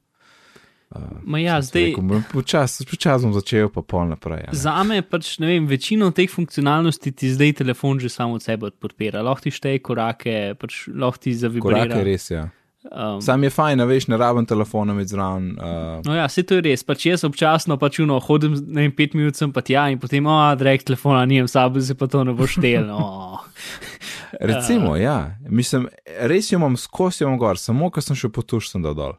[1.24, 1.98] Ma ja, zdaj,
[2.32, 4.46] Počasi počas bom začel, pa pol naprej.
[4.48, 4.56] a ne.
[4.56, 8.72] za me pač, ne vem, večino teh funkcionalnosti ti zdaj telefon že samo od sebe
[8.72, 9.20] podpira.
[9.22, 11.92] Lahko ti šteje korake, pač lahko ti zavibrira.
[11.92, 12.48] Korake res, ja.
[12.92, 15.50] Um, Sam je fajn, veš, ne rabim telefona med zraven.
[15.60, 16.84] Uh, No, ja, se to je res.
[16.88, 20.28] Pač jaz občasno pač uno, hodim, ne vem, pet minut sem pa tja in potem,
[20.32, 22.88] a, direkt telefona nijem sabo, se pa to ne bo štel.
[22.88, 23.42] No.
[24.52, 25.90] recimo, ja, mislim,
[26.32, 28.96] res jo imam skozi jo imam gor, samo ko sem šel po tuš, sem dal
[28.98, 29.18] dol.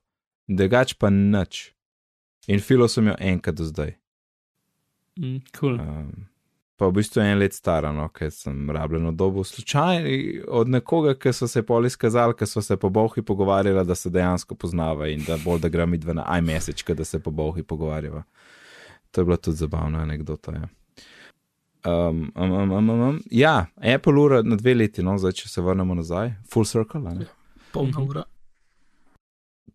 [0.48, 1.68] Drugač pa nič.
[2.48, 3.92] In filo sem jo enkrat do zdaj.
[5.20, 5.76] Mm, cool.
[5.76, 6.27] Um,
[6.78, 10.10] pa v bistvu en let stara, no, ker sem rabljeno dobo slučajno
[10.60, 14.12] od nekoga, ki so se pol izkazali, ker so se po bohi pogovarjali, da se
[14.14, 17.62] dejansko poznava in da bolj da gremo idva na iMessage, kot da se po bohi
[17.62, 18.22] pogovarjava.
[19.10, 20.52] To je bila tudi zabavna anekdota.
[20.52, 20.68] Ja.
[21.88, 23.20] Um, um, um, um, um, um.
[23.30, 27.14] Ja, Apple ura na dve leti, no, zdaj če se vrnemo nazaj, full circle, a
[27.14, 27.26] ne?
[27.72, 28.24] Polna ura.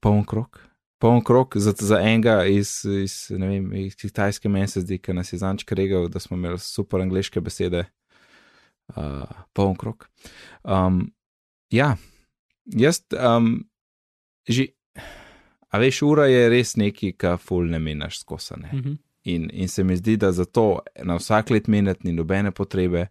[0.03, 0.59] poln krok.
[1.03, 5.33] Poln krok za, za enega iz, iz, vem, iz kitajske meni se zdi, ki nas
[5.33, 7.83] je zanč regal, da smo imeli super angliške besede.
[8.95, 10.07] Uh, poln krok.
[10.63, 11.09] Um,
[11.71, 11.97] ja,
[12.65, 13.65] jaz, um,
[14.47, 14.69] že,
[15.67, 18.69] a veš, ura je res neki, ki ful ne menaš skosane.
[18.71, 18.95] Mhm.
[19.23, 23.07] In, in se mi zdi, da zato na vsak let menjati ni nobene potrebe,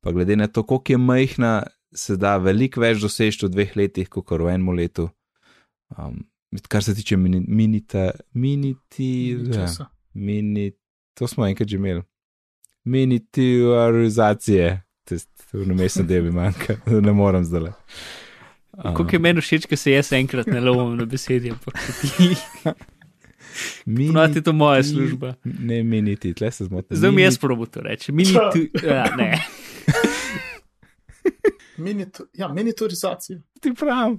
[0.00, 1.52] pa glede na to, koliko je majhna,
[1.94, 5.08] se da veliko več doseči v dveh letih, kot v enem letu.
[5.98, 6.24] Um,
[6.68, 9.86] kar se tiče mini, minita, miniti, ja, Časa.
[10.14, 10.72] mini,
[11.14, 12.02] to smo enkrat že imeli.
[12.84, 15.20] Minitarizacije, to je
[15.62, 17.60] umestno del, mi manjka, ne morem zdaj.
[18.72, 22.34] Um, Kako je meni všeč, ker se jaz enkrat ne lovim na besedi, ampak ti.
[23.86, 25.34] Ponavadi je to moja služba.
[25.44, 26.96] Ne, miniti, tle se zmotim.
[26.96, 28.12] Zdaj mi jaz probo to reči.
[28.12, 29.38] Mini tu, ja, ne.
[31.76, 33.38] Minitu, ja, miniaturizacija.
[33.60, 34.18] ti pravim.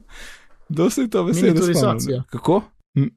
[0.69, 1.23] Kdo se je to?
[1.23, 2.23] Miniaturizacija.
[2.29, 2.61] Kako?
[2.95, 3.09] M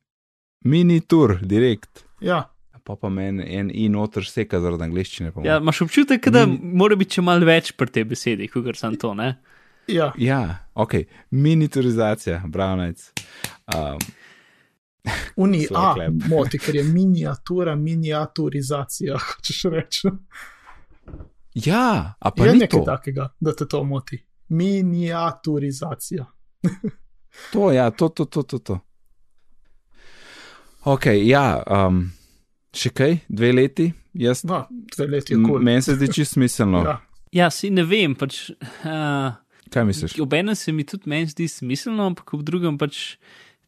[0.65, 2.05] Minitur, direkt.
[2.21, 2.51] Ja,
[2.85, 5.33] Pa pa meni en in noter seka zaradi angliščine.
[5.45, 8.97] Ja, imaš občutek, da Mini- mora biti če mal več pri tej besedi, kot sem
[8.97, 9.35] to, ne?
[9.89, 10.13] ja.
[10.17, 10.39] ja,
[10.75, 10.95] ok,
[11.31, 13.03] miniaturizacija, bravnec.
[13.77, 13.99] Um,
[15.45, 15.93] Uni A
[16.29, 20.09] moti, ker je miniatura, miniaturizacija, hočeš reči.
[21.55, 22.85] ja, a pa je nekaj to.
[22.89, 24.23] takega, da te to moti.
[24.49, 26.25] Miniaturizacija.
[27.53, 28.59] To, ja, to, to, to, to.
[28.59, 28.79] to.
[30.89, 32.05] Ok, ja, um,
[32.77, 34.45] še kaj, dve leti, jaz.
[34.49, 34.63] No,
[34.95, 35.61] dve leti je kul.
[35.65, 36.85] Meni se zdi čisto smiselno.
[36.89, 36.99] Ja.
[37.33, 38.47] Ja, si ne vem, pač.
[38.81, 39.37] Uh,
[39.69, 40.15] Kaj misliš?
[40.25, 43.19] Obenem se mi tudi meni zdi smiselno, ampak ob drugem pač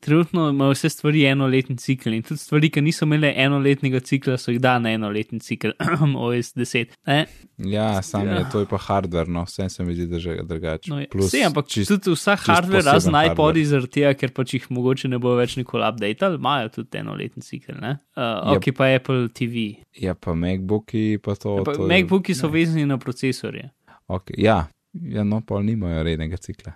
[0.00, 4.50] trenutno imajo vse stvari enoletni cikl in tudi stvari, ki niso imele enoletnega cikla, so
[4.50, 5.70] jih dali na enoletni cikl,
[6.16, 6.94] OS 10.
[7.06, 7.26] Ne?
[7.58, 8.44] Ja, sam je Ja.
[8.44, 10.90] to je pa hardware, no, vse se mi zdi, da že drugače.
[10.90, 14.66] No, Plus vse, ampak čist- tudi vsa hardware, razen iPodi, zaradi tega, ker pač jih
[14.70, 17.72] mogoče ne bo več nikoli updated, imajo tudi enoletni cikl.
[17.72, 18.52] Uh, Ja.
[18.52, 19.76] ok, pa Apple TV.
[19.94, 21.62] Ja, pa MacBooki, pa to.
[21.64, 23.70] Pa, to je- Macbooki so vezani na procesorje.
[24.08, 26.72] Okay, ja, ja, no, pa nimajo rednega cikla.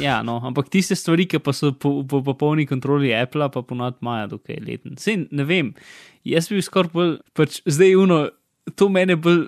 [0.00, 3.98] Ja, no, ampak tiste stvari, ki pa so po, po popolni kontroli Apple, pa ponad
[4.02, 4.96] imajo dokaj leten.
[5.00, 5.72] Sej ne vem,
[6.28, 8.18] jaz bi skoraj bolj, pač zdaj uno,
[8.78, 9.46] to mene bolj,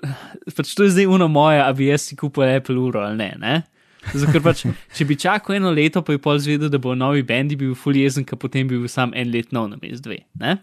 [0.57, 3.31] pač to je zdaj uno moje, a bi jaz si kupil Apple uro ali ne,
[3.41, 3.55] ne?
[4.09, 4.65] Zato, ker pač,
[4.97, 7.97] če bi čakal eno leto, pa je pol zvedel, da bo novi bendi bil full
[7.97, 10.57] jezen, pa potem bi bil sam en let nov na mest dve, ne?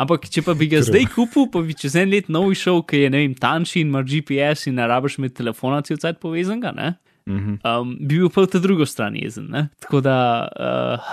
[0.00, 3.04] Ampak, če pa bi ga zdaj kupil, pa bi čez en let nov šel, ki
[3.04, 6.72] je, ne vem, tanjši in ima GPS in ne rabiš imeti telefona cel cel povezanega,
[6.74, 6.88] ne?
[7.26, 9.48] Um, bi bil pa v ta drugo stran jezen.
[9.50, 9.68] Ne?
[9.80, 10.16] Tako da
[10.50, 11.12] uh,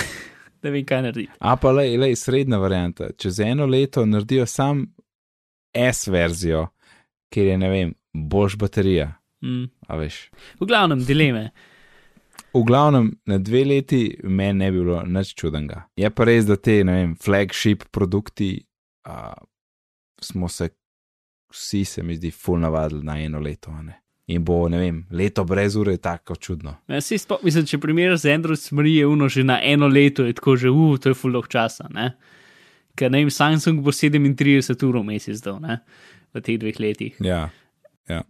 [0.62, 1.32] ne vem, kaj narediti.
[1.40, 3.10] A pa le, le srednja varianta.
[3.18, 4.86] Čez eno leto naredijo sam
[5.72, 6.66] S verzijo,
[7.32, 9.12] kjer je, ne vem, boljš baterija.
[9.44, 9.64] Mm.
[9.88, 10.30] A veš.
[10.60, 11.50] V glavnem, dileme.
[12.52, 15.86] V glavnem, na dve leti meni ne bi bilo nič čudenega.
[15.96, 18.58] Je pa res, da te, ne vem, flagship produkti,
[19.08, 19.32] a,
[20.20, 20.68] smo se
[21.52, 23.72] vsi, se mi zdi, full navadili na eno leto.
[23.82, 24.01] Ne?
[24.30, 26.76] In bo, ne vem, leto brez ure tako čudno.
[26.88, 30.24] Ja, saj sploh, mislim, če primerjaš z Android smrti, je uno že na eno leto,
[30.24, 31.88] je tako že, uh, to je full dolg časa.
[31.90, 32.12] Ne?
[32.94, 35.80] Ker ne vem, Samsung bo 37 ur v mesec dal, ne?
[36.32, 37.18] v teh dveh letih.
[37.20, 37.48] Ja,
[38.08, 38.22] ja.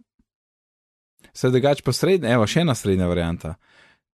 [1.33, 3.55] Se drugače pa srednja, evo, še ena srednja varianta.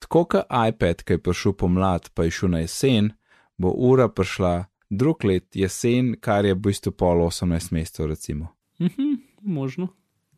[0.03, 3.13] Tako kot iPad, ki je prišel pomlad, pa je šel na jesen,
[3.59, 8.53] bo ura prišla drug let jesen, kar je v bistvu pol 18 mesecev, recimo.
[8.83, 9.89] Mhm, možno.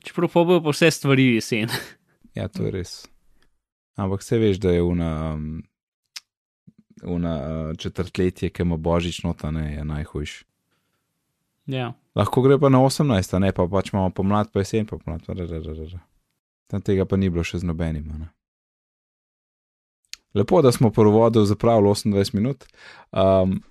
[0.05, 1.69] Čeprav pa bojo pa vse stvari jesen.
[2.35, 3.09] Ja, to je res.
[3.99, 5.63] Ampak se veš, da je una, um,
[7.03, 10.45] una uh, četrtletje, ki ima božič nota, ne, je najhujš.
[11.67, 11.93] ja.
[12.15, 15.27] Lahko gre pa na 18, a ne pa pač imamo pomlad, pa jesen, pa pomlad.
[15.27, 15.99] da, da, da, da.
[16.71, 18.07] Tam tega pa ni bilo še z nobenim.
[18.15, 18.31] a ne.
[20.35, 22.65] Lepo, da smo prvo vodo zapravili 28 minut.
[23.11, 23.63] Um,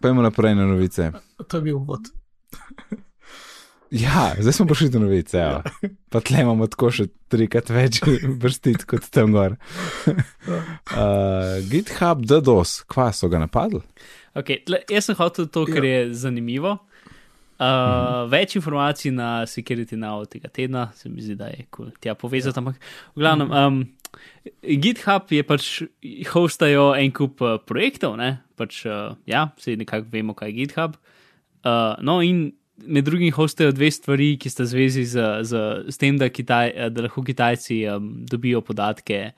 [0.00, 1.12] Pojmo naprej na novice.
[1.48, 2.10] To je bil uvod.
[3.90, 5.38] Ja, zdaj smo prišli do novice.
[5.38, 5.62] Ja.
[6.10, 8.00] Pa tle imamo tako še trikrat več
[8.42, 9.54] vrstic kot tam gor.
[10.10, 13.82] uh, GitHub DDoS, kva so ga napadli?
[14.36, 16.76] Okay, tle, jaz sem hotel to, kar je zanimivo.
[17.56, 22.12] Uh, več informacij na Security Now tega tedna, se mi zdi, da je cool, tja
[22.18, 22.60] povezati.
[22.60, 22.82] Ampak,
[23.14, 23.78] v glavnem, um,
[24.82, 25.70] GitHub je pač
[26.34, 28.34] hostajo en kup uh, projektov, ne?
[28.60, 31.00] pač, uh, ja, vsi nekako vemo, kaj je GitHub.
[31.64, 36.18] Uh, no, in med drugim hostajo dve stvari, ki sta zvezi z, z, z tem,
[36.20, 39.30] da, Kitaj, eh, da lahko Kitajci um, dobijo podatke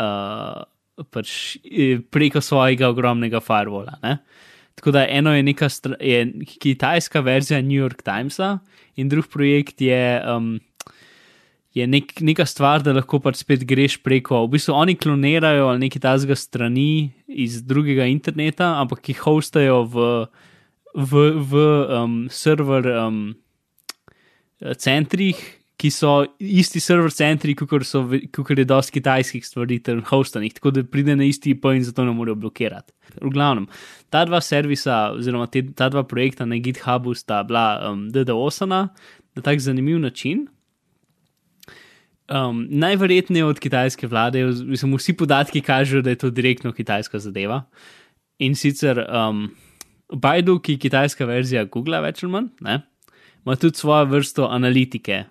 [0.00, 0.62] uh,
[1.10, 3.98] pač, eh, preko svojega ogromnega firewalla.
[4.02, 4.18] Ne?
[4.80, 5.68] Tako da eno je neka
[6.00, 6.20] je
[6.58, 8.58] kitajska verzija New York Timesa,
[8.96, 10.58] in drug projekt je, um,
[11.74, 14.44] je nek, neka stvar, da lahko pač spet greš preko.
[14.46, 20.06] V bistvu oni klonirajo nekaj tazga strani iz drugega interneta, ampak jih hostajo v,
[20.94, 21.54] v, v
[21.88, 23.22] um, server um,
[24.76, 25.38] centrih,
[25.80, 31.16] ki so isti server centri, kot je dosti kitajskih stvari, ter hostanih, tako da pride
[31.16, 32.92] na isti IP in zato ne morejo blokirati.
[33.16, 33.64] V glavnem,
[34.12, 38.88] ta dva servisa, oziroma te, ta dva projekta na GitHubu sta bila um, DDoS-ana
[39.36, 40.44] na tak zanimiv način.
[42.30, 47.64] Um, najverjetneje od kitajske vlade, mislim, vsi podatki kažejo, da je to direktno kitajska zadeva.
[48.38, 49.48] In sicer um,
[50.12, 52.80] Baidu, ki je kitajska verzija Google, več ali manj, ne,
[53.44, 55.24] ima tudi svojo vrsto analitike.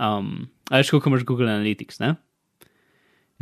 [0.00, 2.00] Um, Veš, kako imaš Google Analytics.
[2.00, 2.14] Ne?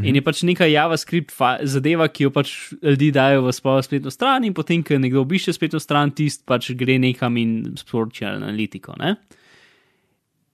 [0.03, 1.35] In je pač neka JavaScript
[1.69, 5.55] zadeva, ki jo pač ljudje dajo v svojo spletno stran, in potem, ko nekdo obišče
[5.55, 8.97] spletno stran, tist pač gre nekam in sporoči analitiko.
[8.99, 9.15] Ne?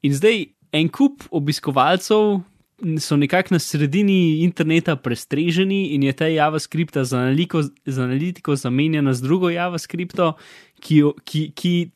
[0.05, 0.43] In zdaj
[0.77, 2.43] en kup obiskovalcev
[2.99, 7.35] so nekako na sredini interneta prestreženi in je ta JavaScript za,
[7.87, 10.33] za analitiko zamenjena z drugo JavaScripto,
[10.81, 11.91] ki, ki, ki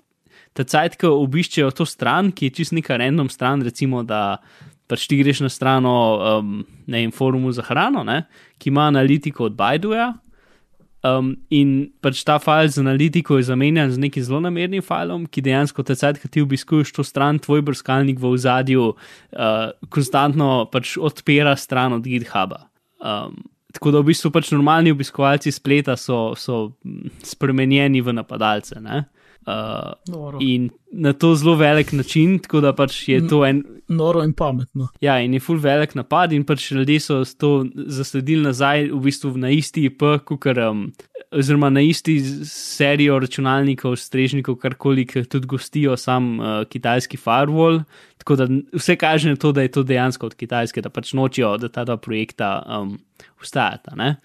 [0.53, 4.43] ta cajt, ko obiščejo to stran, ki je čist neka random stran, recimo, da
[4.91, 8.25] pač ti greš na stran um, ne vem, forumu za hrano, ne,
[8.59, 10.13] ki ima analitiko od Baiduja.
[11.03, 15.43] Um, in pač ta file z analitiko je zamenjan z nekim zelo namernim filom, ki
[15.43, 20.95] dejansko te cajt, ko ti obiskuješ to stran, tvoj brskalnik v ozadju uh, konstantno pač
[21.03, 22.69] odpira stran od GitHuba.
[23.03, 23.35] Um,
[23.75, 28.79] tako da v bistvu pač normalni obiskovalci spleta so, so mm, spremenjeni v napadalce.
[28.79, 29.03] Ne?
[29.47, 30.39] Uh, Noro.
[30.41, 34.89] in na to zelo velik način, tako da pač je to en, Noro in pametno.
[35.01, 39.33] ja, in je full velik napad, in pač ljudje so to zasledili nazaj, v bistvu
[39.37, 40.85] na isti IP, kukar, um,
[41.33, 47.83] oziroma na isti serijo računalnikov, strežnikov, karkoli, ki tudi gostijo sam uh, kitajski firewall.
[48.23, 51.57] Tako da vse kaže na to, da je to dejansko od Kitajske, da pač nočijo,
[51.59, 52.99] da ta dva projekta um,
[53.43, 53.97] ustajata.
[53.99, 54.17] Ne?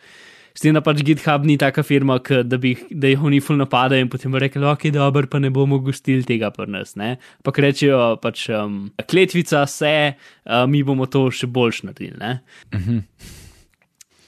[0.57, 3.59] S tem, da pač GitHub ni taka firma, k, da, bi, da jih oni ful
[3.59, 6.95] napadajo in potem rekel, ok, dobro, pa ne bomo gostili tega pri nas.
[6.97, 7.19] Ne?
[7.45, 12.17] Pa rečejo, pač um, kletvica se, uh, mi bomo to še boljš naredili.
[12.17, 12.39] ne.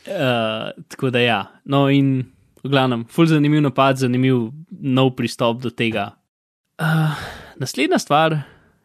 [0.10, 1.40] Uh, tako da ja,
[1.70, 2.22] no in
[2.64, 6.12] v glavnem, ful zanimiv napad, zanimiv nov pristop do tega.
[6.78, 7.18] Uh,
[7.62, 8.38] naslednja stvar,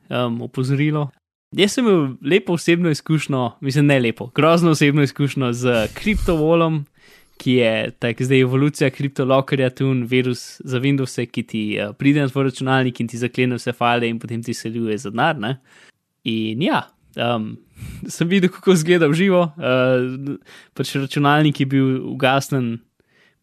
[0.09, 1.11] um, opozorilo.
[1.55, 6.83] Jaz sem imel lepo osebno izkušnjo, mislim, ne lepo, grozno osebno izkušnjo z kriptovolom,
[7.39, 12.31] ki je tak zdaj evolucija kriptolokerja, tu virus za Windows, ki ti uh, pride na
[12.31, 15.39] tvoj računalnik in ti zaklene vse file in potem ti seljuje za denar.
[15.39, 15.59] ne.
[16.25, 17.57] In ja, um,
[18.15, 19.43] sem videl, kako izgleda v živo.
[19.59, 20.39] Uh,
[20.75, 22.79] pač računalnik je bil ugasnen,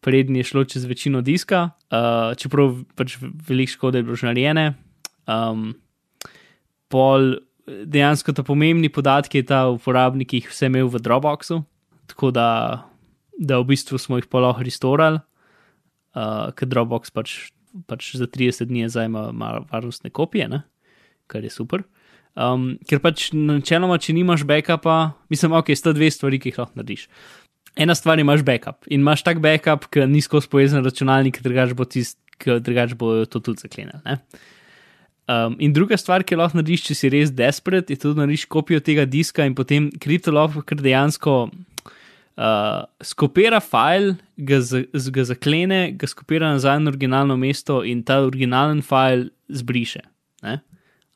[0.02, 4.72] prednji je šlo čez večino diska, uh, čeprav pač veliko škode je bilo že narejene.
[5.30, 5.74] Um,
[6.90, 11.62] pol dejansko ta pomembni podatki je ta uporabnik jih vse imel v Dropboxu,
[12.10, 12.48] tako da,
[13.38, 15.22] da v bistvu smo jih lahko restorali,
[16.16, 17.52] uh, ker Dropbox pač,
[17.88, 19.28] pač za 30 dni zdaj ima,
[19.70, 20.62] varnostne kopije, ne?
[21.26, 21.84] kar je super.
[22.32, 26.80] Um, ker pač načeloma, če nimaš backupa, mislim, ok, sta dve stvari, ki jih lahko
[26.80, 27.06] narediš.
[27.76, 31.86] Ena stvar imaš backup in imaš tak backup, ki ni skozi povezan računalnik, drugač bo,
[31.88, 34.00] tist, ker drugač bo to tudi zaklenil.
[35.30, 38.82] Um, in druga stvar, ki lahko narediš, če si res desperate, je tudi narediš kopijo
[38.84, 41.46] tega diska in potem kriptolog, ker dejansko
[42.36, 48.02] uh, skopira file, ga, za, z- ga zaklene, ga skopira nazaj na originalno mesto in
[48.02, 50.02] ta originalen file zbriše.
[50.42, 50.60] Ne?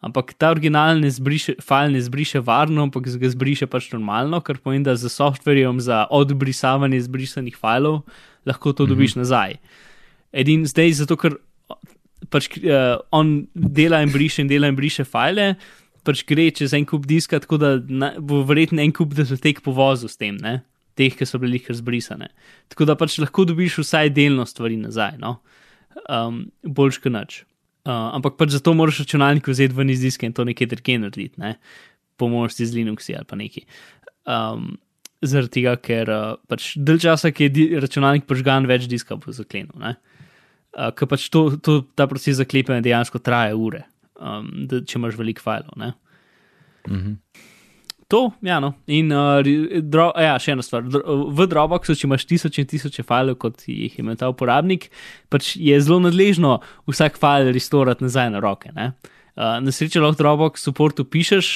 [0.05, 4.85] Ampak ta originalni zbriše, file ne zbriše varno, ampak ga zbriše pač normalno, kar pomeni,
[4.85, 8.03] da z softverjem za odbrisavanje izbrisanih filev
[8.47, 9.57] lahko to dobiš nazaj.
[10.37, 11.41] Edin zdaj, zato ker
[12.31, 15.55] pač uh, on dela in briše in dela in briše file,
[16.07, 20.13] pač gre čez en kup diska, tako da na, bo verjetno en kup datotek povozil
[20.13, 20.61] s tem, ne?
[20.97, 22.31] Teh, ki so bili kar zbrisane.
[22.73, 25.39] Tako da pač lahko dobiš vsaj delno stvari nazaj, no?
[26.09, 27.43] um, boljš kot nič.
[27.87, 31.39] Uh, ampak pač zato moraš računalnik vzeti ven iz diska in to nekaj drugega narediti,
[31.39, 31.55] ne?
[32.17, 33.63] po možnosti z Linuxi ali pa neki.
[34.27, 34.75] Um,
[35.23, 39.35] zaradi tega, ker uh, pač del časa, ki je di računalnik požgan, več diska bo
[39.37, 39.71] zaklenil.
[39.77, 43.85] Uh, ker pač to, to, ta proces zaklepanja dejansko traja ure,
[44.19, 45.93] um, da, če imaš veliko filev.
[46.89, 47.21] Mhm.
[48.09, 48.73] To, ja, no.
[48.87, 49.43] In uh,
[49.83, 50.85] dro, ja, še ena stvar.
[50.87, 51.03] Dro,
[51.35, 54.93] v Dropboxu, če imaš tisoče in tisoče filev, kot jih ima ta uporabnik,
[55.33, 58.71] pač je zelo nadležno vsak file restorati nazaj na roke.
[58.71, 61.51] Uh, na srečo lahko Dropbox supportu pišeš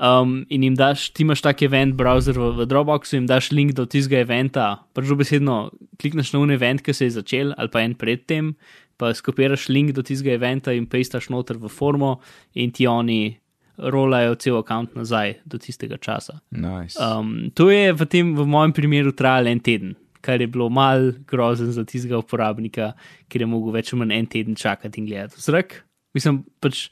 [0.00, 3.76] um, in jim daš, ti imaš tak event browser v, v Dropboxu, jim daš link
[3.76, 5.68] do tistega eventa, pač dobesedno
[6.00, 8.54] klikneš na un event, ki se je začel, ali pa en predtem,
[8.96, 12.22] pa skopiraš link do tistega eventa in pastaš noter v formo
[12.56, 13.34] in ti oni
[13.78, 16.38] rolajo cel račun nazaj do tistega časa.
[16.50, 16.98] Nice.
[17.00, 21.12] Um, to je v, tem, v mojem primeru trajalo en teden, kar je bilo mal
[21.26, 22.92] grozen za tistega uporabnika,
[23.28, 25.82] ker je mogel več ali manj en teden čakati in gledati zrak.
[26.14, 26.86] Mislim, pač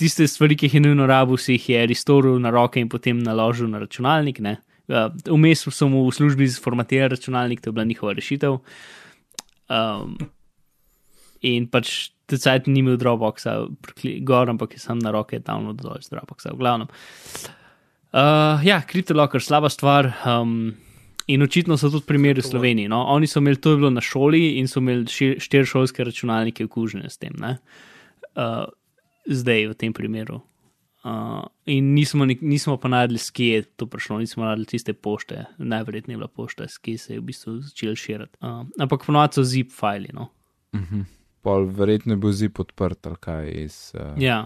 [0.00, 3.20] tiste stvari, ki jih je nujno rabu, si jih je restoril na roke in potem
[3.20, 4.40] naložil na računalnik.
[4.40, 4.56] Ne?
[4.88, 8.60] Uh, Vmes so mu v službi zformatirali računalnik, to je bila njihova rešitev.
[9.68, 10.16] Um,
[11.44, 13.54] in pač tecajt ni imel Dropboxa,
[14.26, 16.90] gor, ampak je sam na roke download dol iz Dropboxa, v glavnem.
[18.08, 20.12] Uh, ja, CryptoLocker, slaba stvar.
[20.24, 20.76] Um,
[21.28, 22.88] in očitno so tudi primeri v Sloveniji.
[22.88, 23.02] No?
[23.12, 25.04] Oni so imeli to bilo na šoli in so imeli
[25.40, 27.36] štiri šolske računalnike okužene s tem.
[27.36, 27.58] ne.
[28.36, 28.64] Uh,
[29.28, 30.40] zdaj v tem primeru.
[31.04, 36.16] Uh, in nismo, nismo pa najdli, skje je to prišlo, nismo najdli tiste pošte, najverjetneje
[36.16, 38.34] je bila pošta, skje se je v bistvu začel širiti.
[38.40, 40.10] Uh, ampak ponovadi so zip file.
[40.12, 40.32] No?
[41.48, 44.42] Pol verjetno je bil zip odprt ali kaj iz, uh, Ja,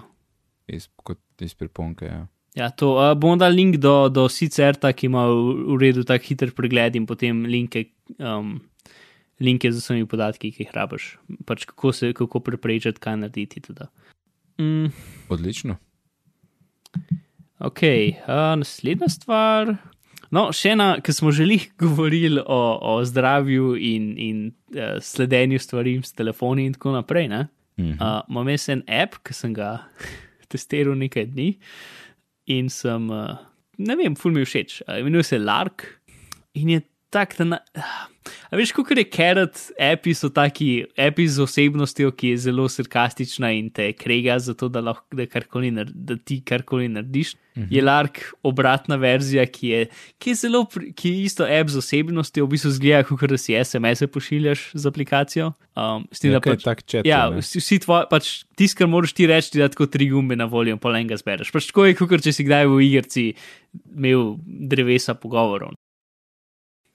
[0.71, 2.07] iz, kot, iz priponke.
[2.07, 2.27] Ja.
[2.55, 6.27] Ja, to uh, bom dal link do, do Sicerta, ki ima v, v redu tak
[6.29, 7.87] hiter pregled in potem linke,
[8.21, 8.59] um,
[9.41, 11.15] linke z vsemi podatki, ki jih rabiš.
[11.49, 13.65] Pač kako se kako preprečiti, kaj narediti.
[13.65, 13.89] Tudi.
[14.61, 14.93] Mm,
[15.33, 15.79] Odlično.
[17.57, 17.83] ok,
[18.29, 19.73] uh, naslednja stvar.
[20.33, 25.61] No, še ena, ki smo že lih govorili o, o zdravju in, in uh, sledenju
[25.61, 27.29] stvarem s telefoni in tako naprej.
[27.33, 27.47] Ne?
[27.81, 27.97] Mhm.
[28.01, 29.75] Uh, imam jaz en app, ki sem ga
[30.53, 31.51] testiral nekaj dni
[32.53, 33.37] in sem, uh,
[33.79, 34.83] ne vem, ful mi všeč.
[34.87, 35.87] Uh, imenuje se Lark
[36.59, 36.83] in je
[37.13, 37.45] tak, da.
[37.45, 37.59] Na,
[38.53, 43.51] a veš, kako je Carrot, api so taki, api z osebnostjo, ki je zelo sarkastična
[43.57, 47.35] in te krega za to, da, lahko, da, karkoli, da ti karkoli narediš.
[47.53, 47.67] Mhm.
[47.69, 49.81] Je Lark obratna verzija, ki je,
[50.17, 50.63] ki je zelo,
[50.97, 54.89] ki je isto app z osebnostjo, v bistvu zgleda, kot da si SMS-e pošiljaš z
[54.89, 55.51] aplikacijo.
[55.77, 57.43] Um, s tem, Ja, da kaj pač- tak chat, Ja, ne?
[57.43, 60.49] vsi, vsi tvoj, pač tisto, kar moraš ti reči, ti da tako tri gumbe na
[60.49, 61.53] voljo in pol enega zbereš.
[61.53, 63.27] Pač tako je, kot če si kdaj v igrici
[63.93, 65.77] imel drevesa pogovorov.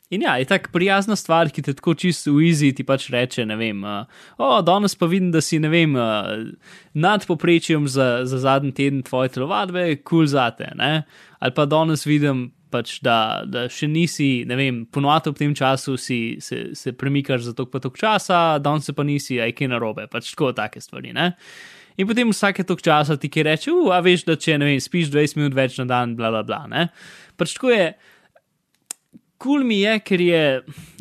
[0.10, 3.44] In ja, je tako prijazna stvar, ki te tako čisto v easy ti pač reče,
[3.46, 4.06] ne vem, uh,
[4.40, 6.48] o, danes pa vidim, da si, ne vem, uh,
[6.96, 11.04] nad poprečjem za, za zadnji teden tvoje telovadbe, kul cool zate, ne?
[11.44, 15.98] Ali pa danes vidim, pač, da, da še nisi, ne vem, ponovadi ob tem času
[16.00, 20.08] si, se, se premikaš za tok pa tok časa, danes pa nisi, aj kaj narobe,
[20.08, 21.34] pač tako take stvari, ne?
[22.00, 24.80] In potem vsake tok časa ti ki reče, uh, a veš, da če, ne vem,
[24.80, 26.94] spiš 20 minut več na dan, bla, bla, bla, ne?
[27.36, 27.90] Pač tako je,
[29.38, 30.44] kul cool mi je, ker je,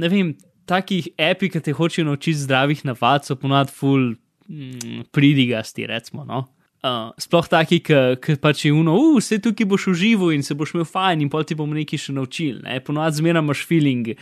[0.03, 0.35] ne vem,
[0.67, 4.15] takih epi, ki te hočejo naučiti zdravih navad, so ponad ful
[4.49, 6.27] mm, pridigasti, recimo.
[6.27, 6.45] No?
[6.87, 10.75] Uh, sploh taki, ki pač je uno, uh, vse tukaj boš užival in se boš
[10.75, 12.61] imel fajn, in pol ti bomo nekaj še naučili.
[12.67, 12.77] Ne?
[12.85, 14.13] Ponovadi zmeraj imaš feeling,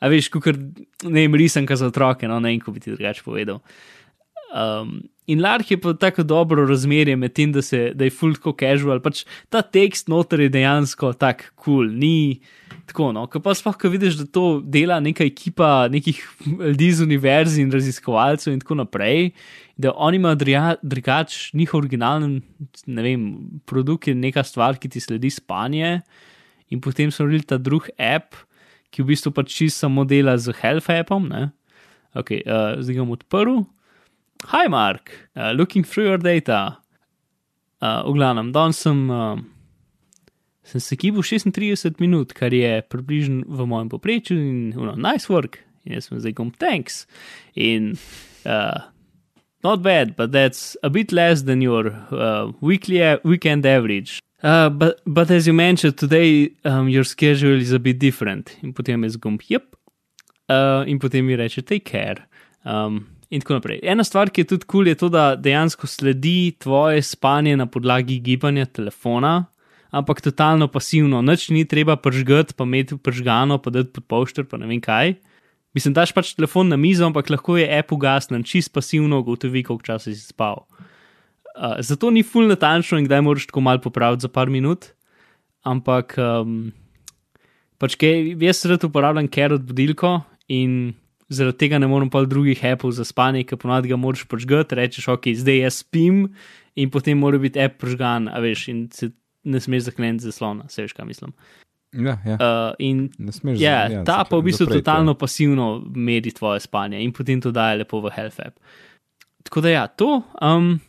[0.00, 3.26] a veš, kot ne vem, risanka za otroke, no ne vem, kako bi ti drugače
[3.26, 3.60] povedal.
[4.54, 8.36] Um, in Lark je pa tako dobro razmerje med tem, da, se, da je full
[8.38, 12.38] tako casual, pač ta tekst noter je dejansko tako kul, cool, ni
[12.86, 13.10] tako.
[13.16, 17.62] No, ko pa sploh, ko vidiš, da to dela neka ekipa nekih ljudi z univerzi
[17.64, 19.32] in raziskovalcev in tako naprej,
[19.76, 20.38] da oni imajo
[20.82, 22.38] drugač, njihov originalen,
[22.86, 23.26] ne vem,
[23.66, 26.00] produkt je neka stvar, ki ti sledi spanje,
[26.70, 28.38] in potem so naredili ta drug app,
[28.94, 31.26] ki v bistvu pač čisto samo dela z Health appom.
[31.26, 31.50] Ne?
[32.14, 33.64] Ok, uh, zdaj ga bom odprl.
[34.52, 36.78] Hi, Mark, uh, looking through your data.
[37.82, 39.34] Uh, v glavnem, danes sem, uh,
[40.64, 45.60] sem se kibal 36 minut, kar je približno v mojem poprečju in no, nice work.
[45.84, 47.04] In jaz sem zdaj gom thanks.
[47.54, 47.94] In
[48.48, 48.88] uh,
[49.64, 54.20] not bad, but that's a bit less than your uh, weekly weekend average.
[54.42, 58.56] Uh, but, but as you mentioned, today um, your schedule is a bit different.
[58.62, 59.76] In potem je zgumb, yep.
[60.48, 62.26] Uh, in potem mi reče, take care.
[62.64, 63.80] Um, in tako naprej.
[63.82, 67.66] Ena stvar, ki je tudi kul, cool, je to, da dejansko sledi tvoje spanje na
[67.66, 69.46] podlagi gibanja telefona,
[69.94, 71.22] ampak totalno pasivno.
[71.22, 75.14] Noč ni treba pržgati, pa imeti pržgano, pa dati pod pošter, pa ne vem kaj.
[75.74, 79.86] Mislim, daš pač telefon na mizo, ampak lahko je app ugasnen, čist pasivno ugotovi, koliko
[79.86, 80.66] časa si spal.
[81.54, 84.90] Uh, zato ni full natančno in kdaj moraš tako mal popraviti za par minut.
[85.66, 86.74] Ampak, um,
[87.78, 90.20] pač kaj, jaz rad uporabljam ker od budilko
[90.50, 90.94] in
[91.30, 95.08] zaradi tega ne morem pa drugih appov za spanje, ki ponad ga moraš požgati, rečeš,
[95.14, 96.26] ok, zdaj jaz spim
[96.76, 99.10] in potem mora biti app požgan, a veš, in se
[99.44, 101.34] ne smeš zakleniti zaslona, se veš, kaj mislim.
[101.94, 102.34] Ja, ja.
[102.34, 105.18] Uh, in smeš, ja, ja, ta pa v bistvu zapreti, totalno ja.
[105.20, 108.58] pasivno meri tvoje spanje in potem to daje lepo v Health app.
[109.46, 110.22] Tako da ja, to.
[110.42, 110.80] Um,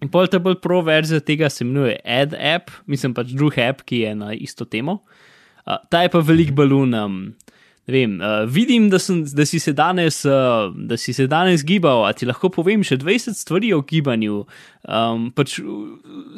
[0.00, 4.14] in Portable Pro verzija tega se imenuje Ad app, mislim pač drug app, ki je
[4.14, 5.02] na isto temo.
[5.66, 6.94] Uh, ta je pa velik balon.
[6.94, 7.20] Um,
[7.92, 12.04] vem, uh, vidim, da, sem, da, si se danes, uh, da si se danes gibal,
[12.06, 14.44] a ti lahko povem še 20 stvari o gibanju.
[14.88, 15.58] Um, pač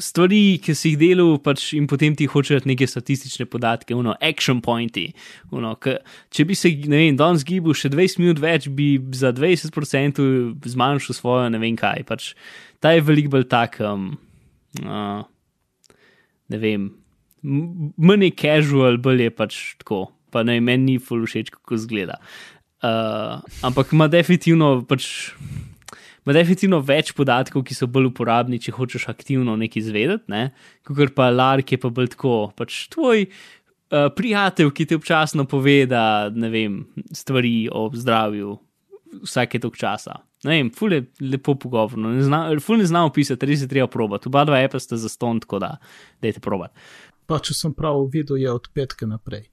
[0.02, 4.62] stvari, ki si jih delal, pač in potem ti hočeš neke statistične podatke, uno, action
[4.64, 5.08] pointi.
[5.54, 5.98] Uno, k,
[6.34, 10.26] če bi se, ne vem, danes gibal še 20 minut več, bi za 20%
[10.74, 12.06] zmanjšal svojo, ne vem kaj.
[12.08, 12.32] Pač,
[12.82, 14.12] ta je veliko bolj tak, um,
[14.82, 15.22] uh,
[16.52, 16.90] ne vem,
[17.42, 20.06] manj casual, bolj je pač tako.
[20.32, 22.18] Pa ne, meni ni ful všeč, kako zgleda.
[22.82, 25.32] Uh, ampak ima definitivno pač.
[26.22, 30.52] Ma definitivno več podatkov, ki so bolj uporabni, če hočeš aktivno nekaj izvedeti, ne?
[30.86, 32.36] kot pa Lark je pa bolj tako.
[32.54, 36.76] Pač tvoj uh, prijatelj, ki ti občasno pove, da ne vem,
[37.10, 38.54] stvari o zdravju
[39.26, 40.20] vsake tok časa.
[40.46, 43.86] Ne vem, ful je lepo pogovorno, ne zna, ful ne znam opisati, res je treba
[43.90, 44.30] probati.
[44.30, 45.76] Oba dva appa sta za ston, tako da
[46.22, 46.74] dajte probati.
[47.30, 49.51] Pa če sem prav videl, je od petka naprej.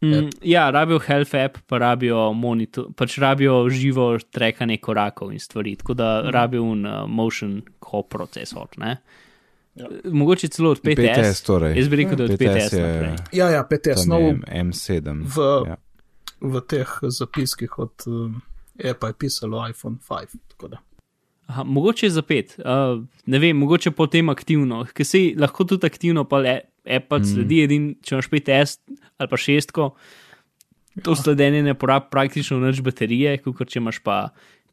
[0.00, 5.76] Mm, ja, rabijo health app, pa rabijo monitor, pač rabijo živo trekanje korakov in stvari,
[5.76, 6.30] tako da mm.
[6.30, 8.68] rabijo un uh, motion co-procesor.
[8.78, 8.96] Ja.
[10.04, 11.18] Mogoče celo od 5S.
[11.18, 11.78] 5S torej.
[11.78, 13.16] Jaz bi rekel, da od 5S je naprej.
[13.32, 15.24] Ja, ja, PTS, tam no, je M7.
[15.36, 15.76] v, ja.
[16.40, 18.40] v teh zapiskih od um,
[18.90, 20.26] Apple je pisalo iPhone 5.
[20.48, 20.78] tako da.
[21.46, 25.86] Aha, mogoče je za 5, uh, ne vem, mogoče potem aktivno, ker si lahko tudi
[25.86, 27.28] aktivno, pa le app mm.
[27.32, 28.78] sledi, edin, če imaš 5S
[29.18, 29.74] ali pa 6,
[31.04, 34.20] to sledenje ne porabi praktično več baterije, kot če imaš pa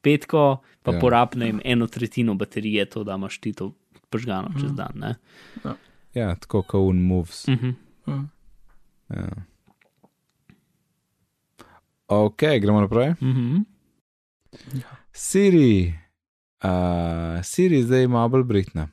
[0.05, 0.97] petko, pa Ja.
[0.97, 1.01] ja.
[1.01, 3.74] porabi ne vem, eno tretjino baterije, to da imaš ti to
[4.09, 4.93] požgano čez dan.
[5.01, 5.16] Ne?
[6.13, 7.45] ja, tako kot un moves.
[7.47, 7.76] Mhm.
[8.07, 8.26] Mm.
[9.09, 9.30] Ja.
[12.07, 13.16] Ok, gremo naprej.
[13.22, 13.63] Mhm.
[15.11, 15.93] Siri,
[16.63, 18.89] uh, Siri zdaj je malo bolj britna.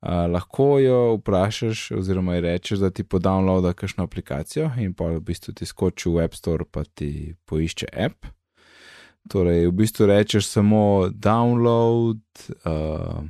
[0.00, 5.20] Uh, lahko jo vprašaš, oziroma ji rečeš, da ti podownloada kakšno aplikacijo in pa v
[5.20, 8.26] bistvu ti skoči v App Store, pa ti poišče app.
[9.28, 12.22] Torej, v bistvu rečeš samo download
[12.64, 13.20] uh,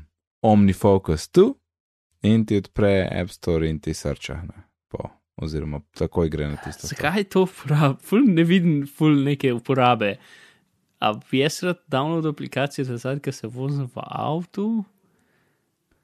[0.42, 1.48] OmniFocus 2
[2.30, 4.38] in ti odpre App Store in ti srča.
[4.46, 5.10] Ne, po,
[5.42, 6.86] oziroma takoj gre na tisto.
[6.86, 7.98] Zakaj to uporabljam?
[7.98, 10.16] Ful ne vidim, ful neke uporabe.
[11.02, 14.84] A jaz rad download aplikacijo za zadnje, ki se vozim v avtu?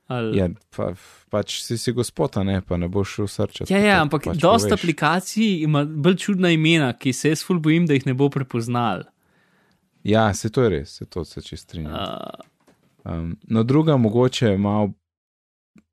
[0.07, 0.39] Ali...
[0.39, 0.93] Ja, pa,
[1.31, 3.73] pač si si gospod, ne, pa ne boš šel srčati.
[3.75, 4.81] Ja, ja, ampak pač dosta poveš.
[4.81, 9.03] aplikacij ima bolj čudna imena, ki se jaz ful bojim, da jih ne bo prepoznal.
[10.07, 11.91] Ja, se to je res, se to se čist strinjam.
[11.93, 12.47] Uh,
[13.09, 14.93] Um, no, druga, mogoče malo,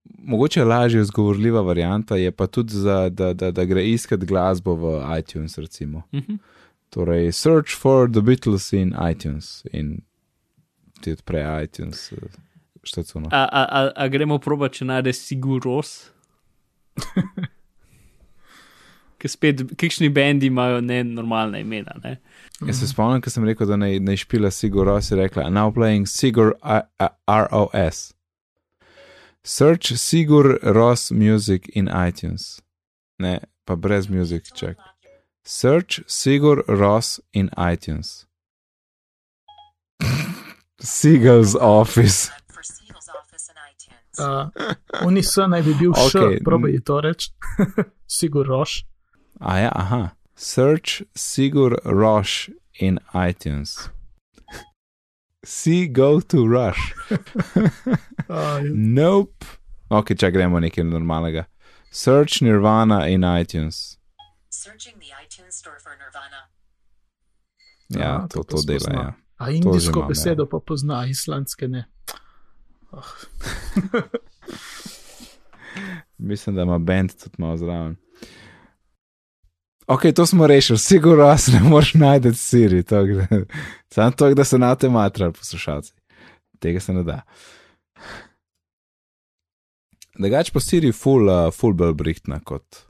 [0.03, 5.17] mogoče lažje izgovorljiva varianta je pa tudi, za, da, da, da gre iskat glasbo v
[5.19, 5.97] iTunes, recimo.
[5.97, 6.37] uh -huh.
[6.89, 10.01] Torej, search for the Beatles in iTunes in
[11.01, 12.17] ti odpre iTunes eh,
[12.83, 13.29] štacuno.
[13.31, 16.09] a, a, a, a gremo proba, če najde Siguros?
[19.23, 21.95] Ker spet, kakšni bendi imajo nenormalna imena.
[22.03, 22.17] Ne?
[22.67, 25.71] Jaz se spomnim, ko sem rekel, da naj, naj špila Sigur Ros, je rekla, now
[25.71, 26.53] playing Sigur
[27.27, 28.13] ROS.
[29.43, 32.59] Search Sigur Ros music in iTunes.
[33.19, 34.77] Ne, pa brez music check.
[35.45, 38.25] Search Sigur Ros in iTunes.
[40.79, 42.29] Seagull's office.
[42.49, 44.02] for Siegel's office and iTunes.
[44.19, 44.49] Uh,
[45.05, 46.09] Unis naj bi bil okay.
[46.09, 46.83] še, probaj mm.
[46.85, 47.31] to reči,
[48.17, 48.83] Sigur Roš.
[49.41, 50.03] A ja, aha.
[50.35, 52.49] Search Sigur Roš
[52.79, 53.89] in iTunes.
[55.45, 56.93] See, go to Rush.
[58.29, 59.45] Uh, Nope.
[59.91, 61.43] Ok, če gremo nekaj normalnega.
[61.91, 63.99] Search Nirvana in iTunes.
[64.49, 66.47] Searching the iTunes store for Nirvana.
[67.89, 68.79] Ja, A, to, to to dela.
[68.79, 69.01] spozna.
[69.01, 69.13] Ja.
[69.37, 70.07] A indijsko imam, ja.
[70.07, 71.83] besedo pa pozna, islandske ne.
[72.93, 73.03] Oh.
[76.17, 77.95] Mislim, da ima bend tudi malo zraven.
[79.87, 82.83] Ok, to smo rešili, sigurno vas ne moreš najti Siri,
[83.89, 85.93] samo to, da se na te matrali poslušalci.
[86.59, 87.21] Tega se ne da.
[90.19, 92.85] Drugač pa Siri full, uh, full bolj brihtna kot.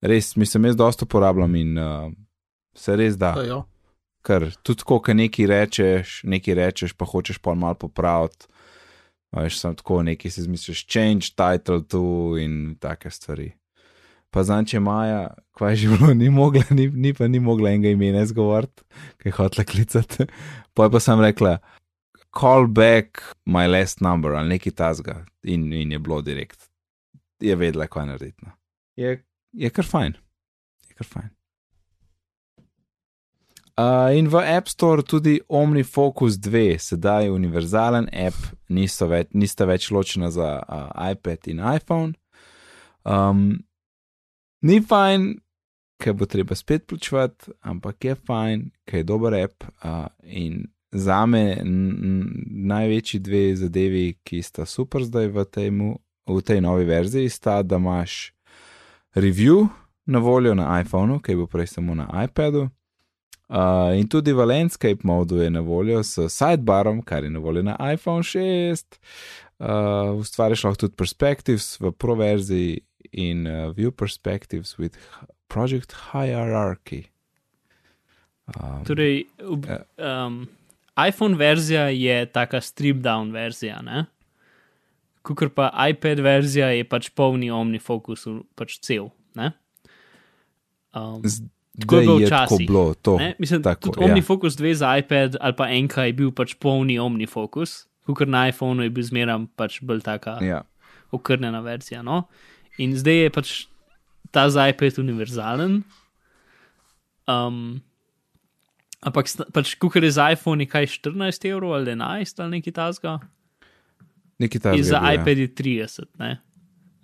[0.00, 2.12] Res, mislim, jaz dosto uporabljam in uh,
[2.74, 3.34] se res da.
[3.34, 3.62] To jo.
[4.26, 8.48] Ker tudi ko nekaj rečeš, nekaj rečeš, pa hočeš pa malo popraviti.
[9.32, 13.52] A Veš, sem tako nekaj si izmisliš, change title tu in take stvari.
[14.30, 15.22] Pa znam, če Maja,
[15.56, 18.84] kva je že bilo, ni mogla, ni, ni pa ni mogla enega imena izgovoriti,
[19.22, 20.26] kaj je hotela klicati.
[20.76, 21.56] Poj pa sem rekla,
[22.36, 26.68] call back my last number ali nekaj tasga in, in je bilo direkt.
[27.40, 28.44] Je vedela, kaj narediti.
[28.44, 28.52] No.
[28.96, 30.16] Je, je kar fajn.
[30.88, 31.30] Je kar fajn.
[33.78, 38.34] Uh, in v App Store tudi OmniFocus 2, sedaj je univerzalen app,
[39.06, 42.16] več, nista več ločena za uh, iPad in iPhone.
[43.06, 43.62] Um,
[44.66, 45.28] ni fajn,
[46.02, 49.62] ker bo treba spet plačevati, ampak je fajn, ker je dober app.
[49.78, 55.92] Uh, in za me največji dve zadevi, ki sta super zdaj v, tejmu,
[56.26, 58.32] v tej novi verziji, sta, da imaš
[59.14, 59.68] review
[60.10, 62.66] na voljo na iPhonu, ki bo prej samo na iPadu.
[63.48, 67.62] Uh, in tudi v Landscape modu je na voljo s sidebarom, kar je na voljo
[67.64, 68.98] na iPhone 6.
[69.58, 72.82] Uh, ustvariš lahko tudi perspectives v Pro verziji
[73.12, 74.98] in uh, view perspectives with
[75.48, 77.08] Project Hierarchy.
[78.52, 80.44] Um, Torej, v- um,
[81.08, 84.06] iPhone verzija je taka strip down verzija, ne?
[85.22, 88.26] Kukor pa iPad verzija je pač polni omnifokus,
[88.56, 89.52] pač cel, ne?
[90.92, 91.24] Um,
[91.80, 93.16] Tako je bilo je včasih, bilo, to.
[93.18, 93.34] Ne?
[93.38, 94.06] Mislim, tako, tudi ja.
[94.10, 98.82] OmniFocus 2 za iPad ali pa enka je bil pač polni OmniFocus, kot na iPhonu
[98.82, 100.62] je bil zmeram pač bolj taka Ja.
[101.12, 102.02] okrnjena verzija.
[102.02, 102.26] No?
[102.78, 103.52] In zdaj je pač
[104.30, 105.82] ta za iPad univerzalen.
[107.28, 107.80] Um,
[109.00, 113.18] ampak pač, kukor je za iPhone, je kaj 14 evrov ali 11 ali nekaj tasga.
[114.38, 114.78] Nekaj takega.
[114.78, 115.22] In za je bil, ja.
[115.22, 116.32] iPad je 30, ne?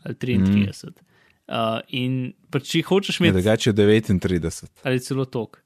[0.05, 0.91] ali 33.
[0.91, 1.14] Mm.
[1.45, 4.65] Uh, in če hočeš imeti, drugače je 39.
[4.89, 5.61] ali celo tok.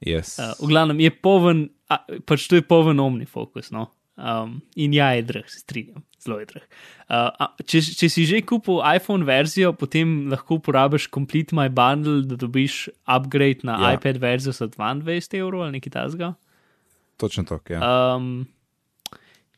[0.00, 0.38] Yes.
[0.40, 3.68] Uh, v glavnem je poven, a, pač to je poven omnifokus.
[3.74, 3.90] No?
[4.16, 6.66] Um, in ja, je drag, se strinjam, zelo je drag.
[7.10, 12.38] Uh, če, če si že kupil iPhone verzijo, potem lahko uporabiš Complete My Bundle, da
[12.40, 13.94] dobiš upgrade na ja.
[13.98, 16.34] iPad verzijo za 22 evrov ali nekaj tasga.
[17.20, 17.80] Točno tako, ja.
[17.82, 18.46] Um,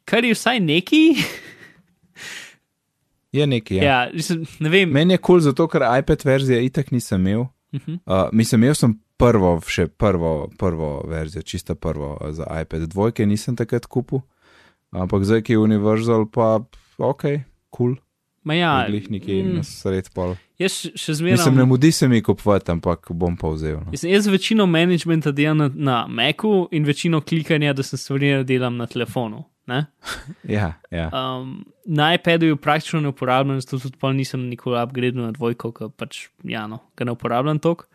[0.08, 1.04] kar je vsaj neki.
[3.36, 3.84] Je nekaj, ja.
[3.84, 4.90] ja, mislim, ne vem.
[4.90, 7.40] Meni je kul, cool zato ker iPad verzije itak nisem imel.
[7.40, 7.98] Uh -huh.
[8.06, 12.80] Uh, mislim, imel sem prvo, še prvo, prvo verzijo, čisto prvo uh, za iPad.
[12.82, 14.18] Dvojke nisem takrat kupil,
[14.90, 16.60] ampak zdaj, ki je Universal, pa
[16.98, 17.40] ok, kul.
[17.70, 17.96] Cool.
[18.46, 20.36] Ma ja, Glih neki mm, na sred pol.
[20.58, 21.66] jaz še- še Mislim, ne zmeraj.
[21.66, 23.76] mudi se mi kupovati, ampak bom pa vzel.
[23.76, 23.90] No.
[23.90, 28.76] Mislim, jaz večino managementa delam na, na Macu in večino klikanja, da sem stvari delam
[28.76, 29.44] na telefonu.
[29.66, 29.84] Ne?
[30.56, 31.08] Ja, ja.
[31.10, 35.72] Um, na iPadu jo praktično ne uporabljam, zato tudi pol nisem nikoli upgradil na dvojko,
[35.74, 37.88] ker pač, ja, no, ga ne uporabljam toliko.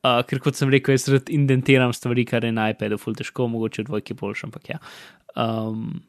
[0.00, 3.50] Uh, ker kot sem rekel, jaz rad indentiram stvari, kar je na iPadu ful težko,
[3.52, 4.78] mogoče dvojke boljše, ampak ja.
[5.36, 6.00] Um,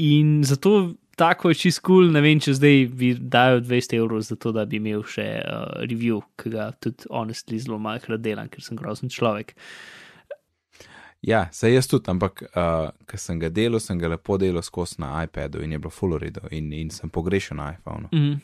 [0.00, 4.22] in zato tako je čist kul, cool, ne vem, če zdaj bi dajo 200 evrov
[4.24, 8.48] za to, da bi imel še uh, review, ki ga tudi honestly zelo malkrat delam,
[8.48, 9.52] ker sem grozen človek.
[11.22, 15.00] Ja sej jaz tudi, ampak uh, ker sem ga delal, sem ga lepo delal skozi
[15.02, 18.08] na iPadu in je bilo full redo in, in sem pogrešal na iPhonu.
[18.12, 18.36] Mm.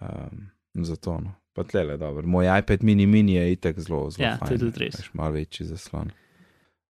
[0.00, 0.48] Um,
[0.84, 1.36] zato, no.
[1.52, 2.26] Pa tle je dobro.
[2.26, 4.58] Moj iPad mini mini je itek zelo, zelo Ja, to je fajn.
[4.58, 4.98] tudi res.
[4.98, 6.10] veš, Malo večji zaslon.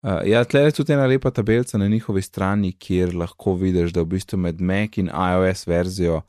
[0.03, 4.03] Uh, ja, tle je tudi ena lepa tabelica na njihovi strani, kjer lahko vidiš, da
[4.03, 6.23] v bistvu med Mac in iOS verzijo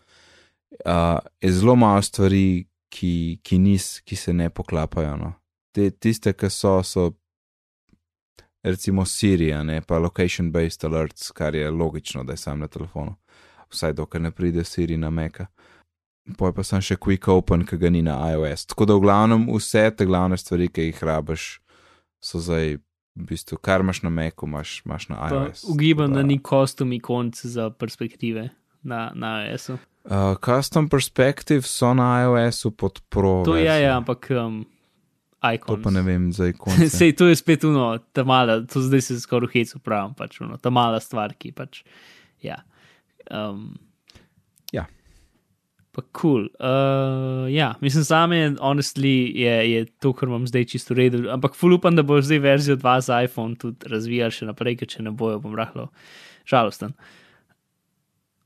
[0.86, 5.16] uh, je zelo malo stvari, ki, ki, nis, ki se ne poklapajo.
[5.18, 5.34] No.
[5.72, 7.12] Te, tiste, ki so, so
[8.64, 13.16] recimo Sirija, ne pa location-based alerts, kar je logično, da je sam na telefonu.
[13.72, 15.45] Vsaj dokler ne pride Siri na Meka.
[16.38, 18.68] Poj pa sem še Quick Open, ki ga ni na iOS.
[18.70, 21.45] Tako da v glavnem vse te glavne stvari, ki jih rabiš,
[22.22, 22.78] so zdaj,
[23.16, 25.64] v bistvu, kar imaš na Macu, imaš, imaš na Pa iOS.
[25.72, 28.49] Ugibam, da Tako ni kostum ikonc za perspektive
[28.84, 29.80] na, na iOS-u.
[30.03, 33.41] Uh, custom Perspective so na iOS-u pod Pro.
[33.45, 33.88] To je, verzijo.
[33.88, 34.66] ja, ampak um,
[35.42, 35.82] To ikon.
[35.82, 36.89] pa ne vem za ikone.
[36.98, 40.58] Sej, to je spet uno, ta mala, to zdaj se skoraj hec upravim, pač uno,
[40.62, 41.82] ta mala stvar, ki pač,
[42.46, 42.62] ja.
[43.30, 43.74] Um,
[44.72, 44.86] Ja.
[45.92, 46.12] Pa kul.
[46.22, 46.44] Cool.
[46.56, 51.26] Uh, ja, mislim, same, honestly, je, je to, kar imam zdaj čisto redo.
[51.34, 54.88] Ampak ful upam, da bo zdaj verzijo 2 za iPhone tudi razvijal še naprej, ker
[54.88, 55.89] če ne bojo, bom rahlo
[56.48, 56.96] žalosten.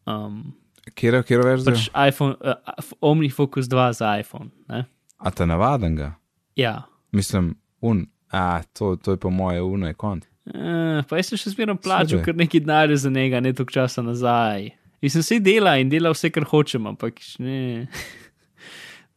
[0.10, 0.56] Um,
[0.98, 1.76] Kjer, kjer verzijo?
[1.76, 4.50] pač iPhone, uh, OmniFocus 2 za iPhone.
[4.70, 4.86] Ne?
[5.22, 6.16] A ta navaden ga?
[6.56, 6.84] Ja.
[7.12, 10.26] Mislim, un, a to, to je po moje uno je kont.
[10.46, 14.04] Uh, pa jaz sem še zmeraj plačal kar nekaj denarja za njega, ne toliko časa
[14.06, 14.70] nazaj.
[15.02, 17.88] In sem si dela in dela vse, kar hočem, ampak ne.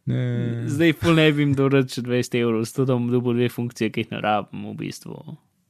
[0.08, 0.20] Ne.
[0.72, 4.06] Zdaj pol ne bi jim doreč 20 evrov, zato da bom dobil dve funkcije, ki
[4.06, 5.16] jih ne rabim v bistvu.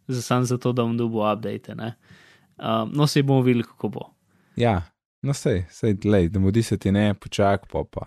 [0.08, 1.74] Za sam zato, da bom dobil update.
[1.74, 1.96] Ne?
[2.54, 4.04] Um, no, se bomo videli, kako bo.
[4.58, 4.76] Ja,
[5.26, 8.06] no sej, sej, lej, da mudi se ti ne, počak pa pa.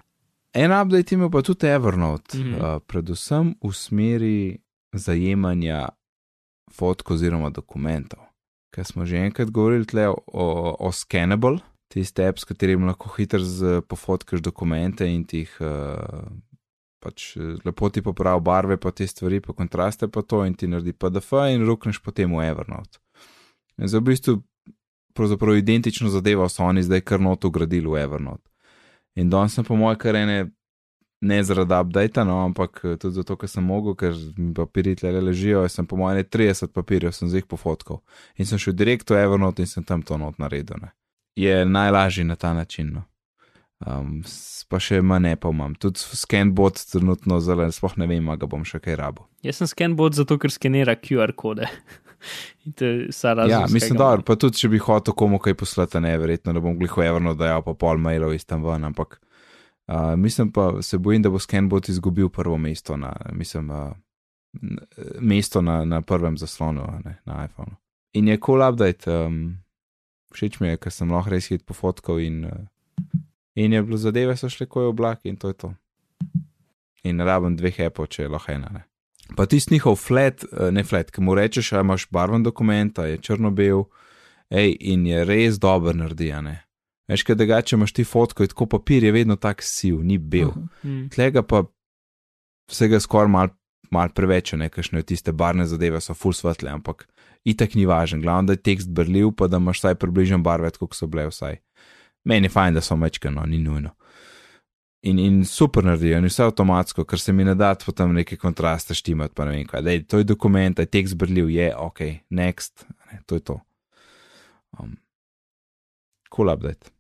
[0.54, 2.44] En update ima pa tudi Evernote, mm.
[2.44, 2.76] -hmm.
[2.76, 4.58] uh, predvsem v smeri
[4.94, 5.90] zajemanja
[6.72, 8.20] fotk oziroma dokumentov.
[8.76, 11.60] Ker smo že enkrat govorili tle o, o Scannable,
[11.92, 13.40] tiste app, s katerim lahko hitro
[13.88, 16.32] pofotkaš dokumente in ti jih uh,
[17.02, 20.70] pač eh, lepo ti popravi barve, pa te stvari, pa kontraste, pa to in ti
[20.70, 23.02] naredi PDF in rukneš potem v Evernote.
[23.82, 24.38] In za v bistvu
[25.18, 28.51] pravzaprav identično zadevo so oni zdaj kar not ugradili v Evernote.
[29.16, 30.38] In danes sem po mojem kar ene,
[31.22, 35.14] ne zaradi updata, no, ampak eh, tudi zato, ker sem mogel, ker mi papirji tle
[35.20, 38.02] ležijo, jaz sem po mojem 30 papirjev, sem jih pofotkal.
[38.38, 40.80] In sem šel direkt v Evernote in sem tam to not naredil.
[40.82, 40.94] Ne.
[41.36, 42.94] Je najlažji na ta način.
[42.96, 43.06] No.
[43.82, 44.20] Um,
[44.70, 45.74] pa še manj pa imam.
[45.76, 49.26] Tudi scanbot trenutno zelo, sploh ne vem, a ga bom še kaj rabo.
[49.46, 51.70] Jaz sem scanbot zato, ker skenira QR kode.
[52.66, 53.60] in to je vsa razlika.
[53.60, 56.78] Ja, mislim, da, pa tudi če bi hotel komu kaj poslati, ne, verjetno, da bom
[56.80, 59.20] gliho Evernote dajal pa pol mailov iz tam ven, ampak
[59.88, 63.92] uh, mislim pa, se bojim, da bo Scanbot izgubil prvo mesto na, mislim, uh,
[65.20, 67.76] mesto na, na prvem zaslonu, a ne, na iPhonu.
[68.14, 69.58] In je cool update, um,
[70.36, 73.14] všeč mi je, ker sem lahko res hit pofotkal in, uh,
[73.56, 75.74] in je bilo zadeve so šle kot oblak in to je to.
[77.08, 78.70] In rabim dveh appov, če je lahko ena.
[78.76, 78.84] Ne.
[79.36, 83.06] Pa tisti njihov flat, eh, ne flat, ki mu rečeš, a imaš barven dokument, a
[83.08, 83.86] je črno-bel,
[84.52, 86.50] in je res dober naredijan.
[87.08, 90.52] Veš, kaj da če imaš ti fotko, tako papir je vedno tak siv, ni bel.
[90.84, 91.10] Mm.
[91.12, 91.64] Tlega pa
[92.72, 93.52] vsega skoraj mal,
[93.92, 97.08] mal preveč, nekajšne tiste barne zadeve so full svetle, ampak
[97.48, 98.22] itak ni važen.
[98.22, 101.60] Glavno, da je tekst brljiv, pa da imaš vsaj približno barve, kot so bile vsaj.
[102.28, 103.96] Meni je fajn, da so mečkano, ni nujno.
[105.02, 108.94] In, in super naredijo, in vse avtomatsko, ker se mi ne da potem neke kontraste
[108.94, 109.82] štimati, pa ne vem kaj.
[109.88, 113.56] Dej, to je dokument, je tekst brljiv, je ok, next, ne, to je to.
[114.78, 114.94] Um,
[116.30, 116.94] cool update.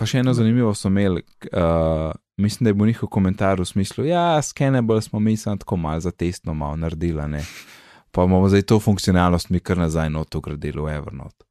[0.00, 1.20] Pa še eno zanimivo so imeli,
[1.52, 2.08] uh,
[2.40, 6.00] mislim, da je bil njihov komentar v smislu, ja, scanable smo mi samo tako malo
[6.00, 7.44] za testno malo naredili, ne.
[8.10, 11.44] Pa bomo zdaj to funkcionalnost mi kar nazaj not ugradili v Evernote.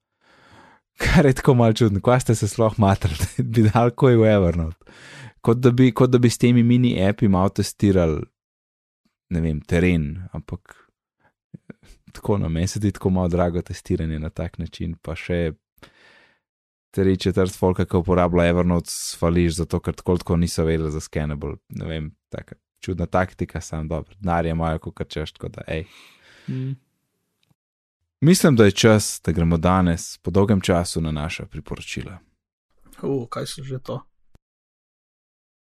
[0.97, 4.33] Kar je tako malo čudno, kva ste se sploh matrali, da bi dal koj v
[4.33, 4.97] Evernote.
[5.41, 8.21] Kot da, bi, kot da bi s temi mini api malo testirali,
[9.29, 10.75] ne vem, teren, ampak
[12.11, 15.53] tako na meni se ti tako malo drago testiranje na tak način, pa še
[16.91, 21.55] tri četrt folka, ki uporablja Evernote, svališ zato, ker tako tako niso vedeli za scanable.
[21.69, 25.85] Ne vem, taka čudna taktika, sam dobro, denarje imajo, kot češ, tako da, hej.
[26.47, 26.73] Mm.
[28.21, 32.17] Mislim, da je čas, da gremo danes po dolgem času na naša priporočila.
[33.01, 34.01] Uh, kaj so že to?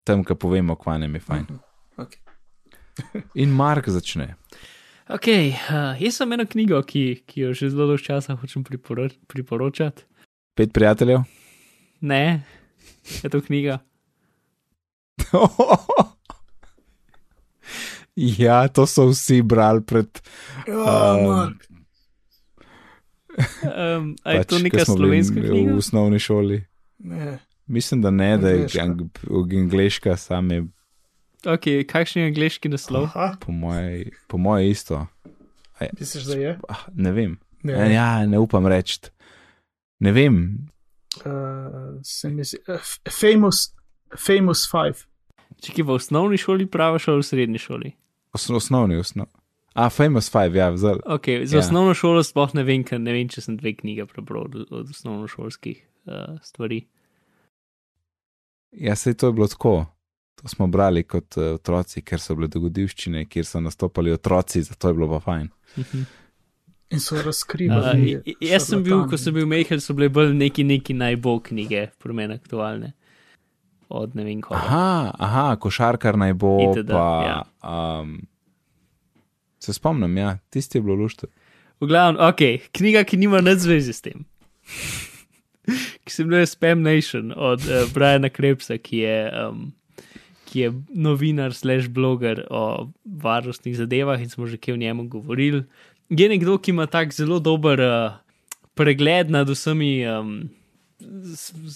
[0.05, 1.45] Tam, ki povemo, kva nam je fajn.
[1.49, 1.61] Mhm,
[1.97, 2.19] Okay.
[3.41, 4.35] In Mark začne.
[5.07, 9.05] Ok, uh, jaz sem eno knjigo, ki, ki jo že zelo dolgo časa hočem priporo
[9.27, 10.03] priporočati.
[10.55, 11.23] Pet prijateljev.
[12.01, 12.43] Ne,
[13.23, 13.79] je to knjiga.
[18.15, 20.21] ja, to so vsi brali pred.
[20.67, 21.67] Ja, Um, Mark.
[23.63, 25.75] Um, je pač, to neka slovenska v knjiga?
[25.75, 26.61] osnovni šoli.
[27.03, 27.39] Ne.
[27.67, 28.81] Mislim, da ne, da je Angleška.
[28.81, 29.01] ang
[29.53, 30.65] angliška, sam je
[31.45, 33.03] Ok, kakšen je angliški naslov?
[33.03, 35.05] Aha, po moje, po moje isto.
[35.99, 36.59] misliš, da je?
[36.69, 37.37] Ah, ne vem.
[37.63, 37.73] Ne.
[37.73, 37.93] Ne.
[37.93, 38.99] Ja, ne upam reči.
[39.99, 40.67] Ne vem.
[41.21, 42.81] Uh, se mi zdi, uh,
[43.21, 43.69] famous,
[44.17, 45.05] famous five.
[45.61, 47.93] Če ki v osnovni šoli praviš ali v srednji šoli?
[48.33, 49.31] Osno, osnovni, osnovni.
[49.75, 51.01] A, Famous Five, ja, zelo.
[51.05, 51.59] Ok, za Ja.
[51.59, 51.59] ja.
[51.59, 54.91] osnovno šolo sploh ne vem, ker ne vem, če sem dve knjige prebral od, od
[54.91, 56.85] osnovnošolskih uh, stvari.
[58.77, 59.85] Ja, se to je bilo tako.
[60.41, 64.91] To smo brali kot uh, otroci, ker so bile dogodivščine, kjer so nastopali otroci, zato
[64.91, 65.49] je bilo pa fajn.
[66.93, 68.19] In so Uh, razkrivali.
[68.41, 72.13] jaz sem bil, ko sem bil mehel, so bile bolj neki, neki najbolj knjige, pri
[72.13, 72.93] meni aktualne.
[73.89, 74.59] Od ne vem koga.
[74.59, 76.57] Aha, aha, košarkar naj bo.
[76.67, 77.39] Itd., Pa, ja.
[78.01, 78.19] um,
[79.59, 81.27] se spomnim, ja, tisti je bilo lušte.
[81.81, 84.25] V glavnem, ok, knjiga, ki nima nič zvezi s tem.
[86.05, 89.71] Ki se imenuje Spam Nation od uh, Briana Krebsa, ki je, um,
[90.45, 95.63] ki je novinar, slash bloger o varnostnih zadevah in smo že kje o njemu govorili.
[96.09, 98.17] Je nekdo, ki ima tak zelo dober uh,
[98.77, 100.49] pregled nad vsemi um,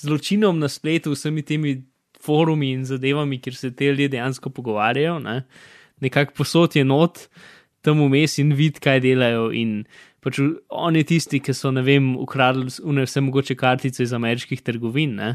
[0.03, 1.81] zločinom na spletu, vsemi temi
[2.21, 5.43] forumi in zadevami, kjer se te ljudje dejansko pogovarjajo, ne?
[5.99, 7.27] nekako posod je not,
[7.81, 9.49] tam vmes in vid, kaj delajo.
[9.55, 9.83] In
[10.23, 10.39] pač
[10.69, 15.15] on je tisti, ki so, ne vem, ukradli vse mogoče kartice iz ameriških trgovin.
[15.19, 15.29] Ne?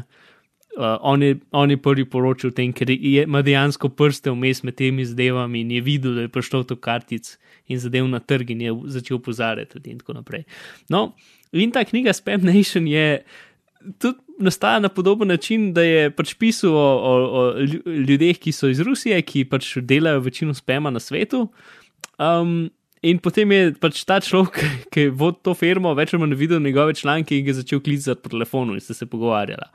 [0.75, 4.59] Uh, on, je, on je prvi poročil o tem, ker je, ima dejansko prste vmes
[4.67, 7.37] med temi zadevami in je videl, da je prišel to kartic
[7.71, 10.43] in zadev na trg in je začel opozarjati in tako naprej.
[10.91, 11.13] No,
[11.55, 13.23] in ta knjiga Spam Nation je
[14.03, 17.43] tudi nastaja na podoben način, da je pač pisal o, o, o
[17.85, 21.47] ljudeh, ki so iz Rusije, ki pač delajo večino spema na svetu.
[22.19, 22.67] Um,
[23.05, 24.61] in potem je pač ta človek,
[24.93, 28.23] ki je vodil to firmo, več ali manj videl njegove članke in ga začel klicati
[28.23, 29.69] po telefonu in sta se pogovarjala.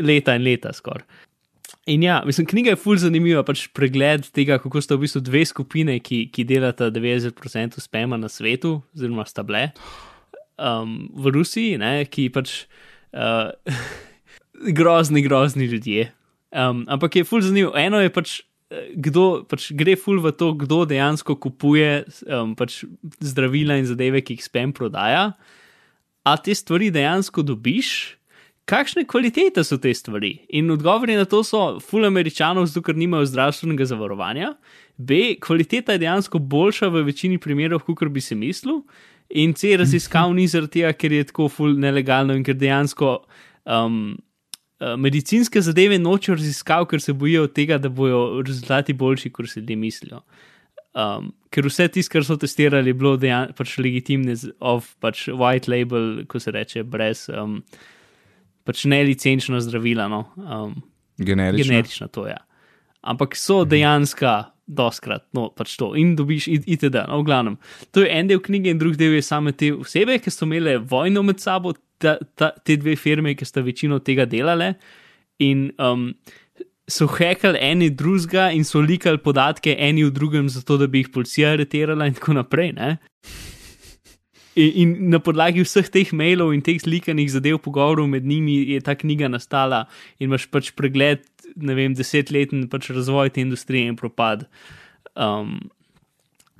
[0.00, 1.04] Leta in leta skoraj.
[1.90, 5.42] In ja, mislim, knjiga je fully zanimiva, pač pregled tega, kako sta v bistvu dve
[5.48, 9.72] skupine, ki, ki delata 90% spema na svetu, oziroma sta bile
[10.62, 12.54] um, v Rusiji, ne, ki pač
[13.18, 13.50] uh,
[14.78, 16.12] grozni, grozni ljudje.
[16.52, 17.74] Um, ampak je fully zanimivo.
[17.74, 18.38] Eno je pač,
[18.96, 22.82] kdo pač gre fully v to, kdo dejansko kupuje um, pač
[23.20, 25.32] zdravila in zadeve, ki jih spem prodaja.
[26.22, 28.22] A te stvari dejansko dobiš?
[28.64, 30.32] kakšne kvalitete so te stvari?
[30.48, 34.54] In odgovori na to so, ful američanov, zato ker nimajo zdravstvenega zavarovanja,
[34.96, 38.82] B, kvaliteta je dejansko boljša v večini primerov, kot bi si mislil,
[39.30, 43.22] in C, raziskav ni zaradi tega, ker je tako ful nelegalno in ker dejansko.
[43.64, 44.20] Um,
[44.98, 49.76] Medicinske zadeve nočejo raziskav, ker se bojijo tega, da bodo rezultati boljši, kot si ljudje
[49.76, 50.22] mislijo.
[50.92, 55.70] Um, ker vse tisto, kar so testirali, je bilo dejansko pač legitimno, of pač white
[55.72, 57.60] label, ko se reče, brez um,
[58.68, 60.08] pač ne licenčna zdravila.
[60.12, 60.26] No.
[60.36, 60.80] Um,
[61.22, 61.68] Generično.
[61.68, 62.36] generična to je.
[62.36, 62.42] Ja.
[63.02, 64.34] Ampak so dejansko,
[64.76, 67.04] doskrat, no pač to in dobiš itd.
[67.08, 67.56] No, v glavnem,
[67.94, 70.78] to je en del knjige, in drugi del je same te osebe, ki so imele
[70.78, 74.74] vojno med sabo, ta, ta, te dve firme, ki sta večino tega delale.
[75.42, 76.10] In um,
[76.90, 81.12] so hekali eni drugega in so likali podatke eni v drugem, zato da bi jih
[81.14, 82.74] policija aretirala, in tako naprej.
[82.78, 82.96] Ne?
[84.54, 88.80] In, in na podlagi vseh teh mailov in teh slikanih zadev, pogovorov med njimi, je
[88.84, 89.86] ta knjiga nastala
[90.18, 91.24] in imaš pač pregled,
[91.56, 94.44] ne vem, desetleten pač razvoj te industrije in propad.
[95.16, 95.70] Um,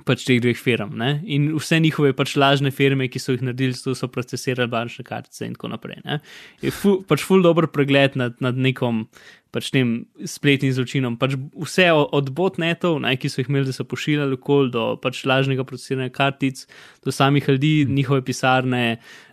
[0.07, 0.97] pač teh dveh firm.
[0.99, 1.15] Ne?
[1.25, 5.47] In vse njihove pač lažne firme, ki so jih naredili, so, so procesirali bančne kartice
[5.47, 6.01] in tako naprej.
[6.05, 6.19] Ne?
[6.63, 9.05] Je ful, pač ful dobro pregled nad, nad nekom
[9.53, 9.95] pač tem
[10.25, 11.17] spletnim zločinom.
[11.21, 15.21] Pač vse od botnetov, ne, ki so jih imeli, da so pošiljali okol, do pač
[15.29, 16.65] lažnega procesiranja kartic,
[17.05, 18.85] do samih ljudi, njihove pisarne.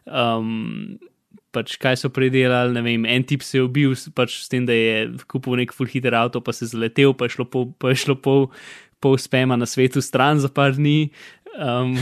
[0.06, 0.98] Um,
[1.50, 4.70] Pač kaj so predelali, ne vem, en tip se je ubil, pač s tem, da
[4.70, 7.90] je kupil nek full hitter avto, pa se je zaletel, pa je šlo pol, pa
[7.90, 8.46] je šlo pol,
[9.00, 11.10] pol spema na svetu stran za par dni.
[11.58, 11.96] Um,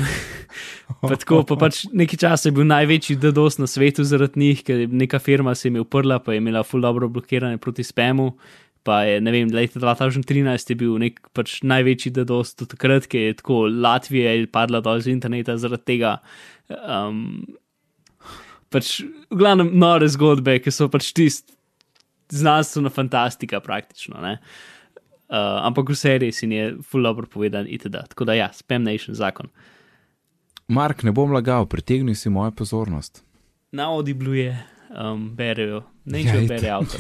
[1.00, 4.84] pa tako, pa pač nekaj časa je bil največji DDoS na svetu zaradi njih, ker
[4.90, 8.32] neka firma se jim je uprla, pa je imela full dobro blokiranje proti spamu.
[8.86, 13.30] Pa je, ne vem, leta 2013 je bil nek pač največji DDoS do takrat, ker
[13.30, 16.18] je tako Latvija je padla dol z interneta zaradi tega.
[16.68, 17.42] Um,
[18.72, 21.52] pač, v glavnem, nore zgodbe, ki so pač tist
[22.32, 24.20] znanstvena fantastika praktično.
[24.24, 24.38] Ne?
[25.28, 27.98] Uh, ampak vse res in je full dobro povedan, itd.
[28.08, 29.50] Tako da ja, spam nation zakon.
[30.68, 33.22] Mark, ne bom lagal, pritegnil si mojo pozornost.
[33.72, 34.54] Na Audible je,
[34.94, 36.48] um, berejo, ne če Ja, ja, itak.
[36.50, 36.96] bere avto.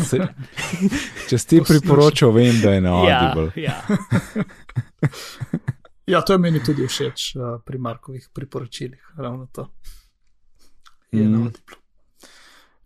[1.28, 3.52] Če si ti priporočal, vem, da je na Ja, Audible.
[3.58, 3.76] ja.
[6.06, 9.66] Ja, to je meni tudi všeč uh, pri Markovih priporočilih, ravno to.
[11.12, 11.32] Je Mm.
[11.32, 11.76] na Audiblu.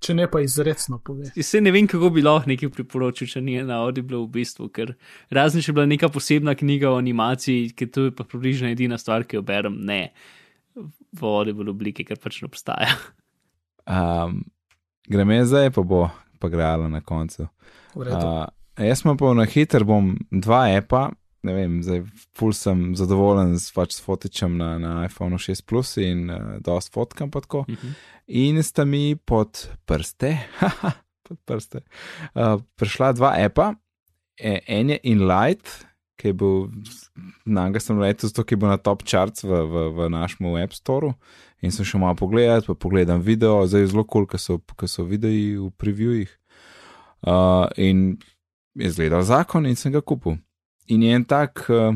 [0.02, 1.30] Če ne pa izredno pove.
[1.46, 4.96] Se ne vem, kako bi lahko nekaj priporočil, če ni na Audible v bistvu, ker
[5.30, 8.98] razen če je bila neka posebna knjiga o animaciji, ki to je pa približno edina
[8.98, 10.08] stvar, ki jo berem, ne
[10.74, 12.96] v Audible obliki, ker pač ne obstaja.
[13.86, 14.42] Um,
[15.10, 16.08] greme zdaj, pa bo
[16.42, 17.46] pa grala na koncu.
[17.94, 18.46] Uh,
[18.78, 22.02] jaz sem pa na hiter, bom dva epa, ne vem, zdaj
[22.38, 26.92] ful sem zadovoljen s, pač s fotičem na, na iPhone 6 Plus in uh, dost
[26.94, 27.64] fotkam pa tako.
[27.68, 27.94] Mhm.
[28.42, 30.94] In sta mi pod prste, haha,
[31.28, 31.82] pod prste,
[32.34, 33.72] uh, prišla dva epa,
[34.38, 35.72] e, en je InLight,
[36.22, 36.68] ki je bil,
[37.44, 40.46] na njega sem letel, zato ki je bil na top charts v, v, v našem
[40.60, 41.16] App Store.
[41.62, 44.58] In sem šel malo pogledat, pa pogledam video, zdaj je zelo kul, cool, ker so,
[44.78, 46.30] ker so videi v previewih.
[47.22, 48.18] Uh, in
[48.78, 50.38] je zgledal zakon in sem ga kupil.
[50.92, 51.94] In je en tak uh,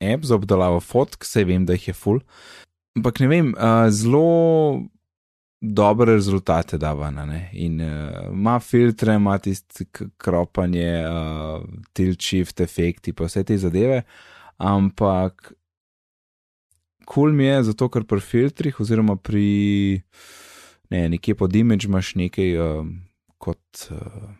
[0.00, 2.20] app za obdelavo fotk, sej vem, da jih je full.
[2.96, 4.86] Ampak ne vem, uh, zelo
[5.60, 7.18] dobre rezultate da ven.
[7.18, 7.50] a ne.
[7.52, 9.86] In uh, ima filtre, ima tisti
[10.16, 14.02] kropanje, uh, tilt shift efekti, pa vse te zadeve.
[14.56, 15.52] Ampak
[17.06, 20.02] kul cool mi je, zato ker pri filtrih, oziroma pri
[20.90, 22.88] ne, nekje pod image imaš nekaj, uh,
[23.38, 24.32] kot uh,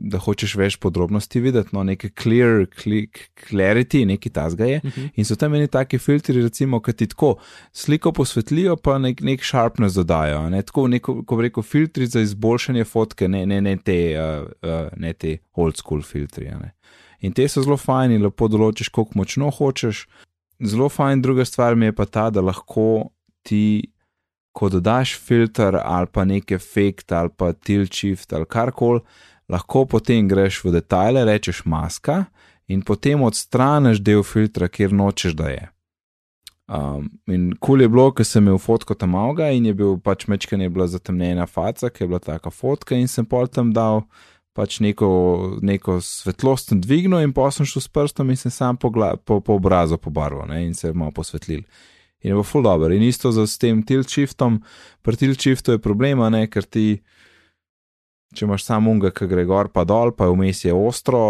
[0.00, 3.06] da hočeš več podrobnosti videti, no, nekaj clear, clear
[3.48, 4.80] clarity, nekaj tasga je.
[4.84, 5.00] Uh Mhm.
[5.00, 5.10] -huh.
[5.16, 7.36] In so tam eni taki filtri, recimo, ki ti tako
[7.72, 10.50] sliko posvetlijo, pa nek, nek sharpness dodajo.
[10.50, 14.88] Ne, tako neko, ko rekel, filtri za izboljšanje fotke, ne, ne, ne, te, uh, uh,
[14.96, 16.44] ne te old school filtri.
[16.44, 16.72] ne.
[17.20, 20.06] In te so zelo fajni, lepo določiš, koliko močno hočeš.
[20.64, 23.10] Zelo fajn, druga stvar mi je pa ta, da lahko
[23.42, 23.88] ti,
[24.52, 29.00] ko dodaš filter ali pa nek efekt ali pa tilt shift ali karkoli,
[29.52, 32.24] lahko potem greš v detajle, rečeš maska
[32.72, 35.68] in potem odstraniš del filtra, kjer nočeš, da je.
[36.72, 39.98] Um, in kul cool je bilo, ker sem imel fotko tam avga in je bil
[40.00, 43.74] pač mečken je bila zatemnjena faca, ker je bila taka fotka in sem pol tam
[43.76, 44.06] dal
[44.56, 45.08] pač neko,
[45.64, 49.16] neko svetlost sem dvignil in pa sem šel s prstom in sem sam po, gla,
[49.16, 51.64] po, po obrazu pobarval ne, in se malo posvetlil.
[52.22, 52.92] In je bilo full dobro.
[52.94, 54.60] In isto z tem tilt shiftom,
[55.02, 57.02] pri tilt shiftu je problema, ne, ker ti,
[58.34, 61.22] če imaš samo unga, ki gre gor pa dol, pa vmes je ostro,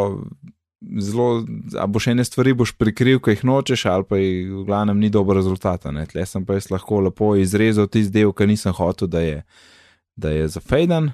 [0.98, 1.44] zelo,
[1.78, 5.10] a boš ene stvari boš prikril, ki jih nočeš, ali pa jih v glavnem ni
[5.10, 5.92] dobro rezultata.
[6.10, 9.42] Tle sem pa jaz lahko lepo izrezal tisti del, ki nisem hotel, da je,
[10.16, 11.12] da je zafejdan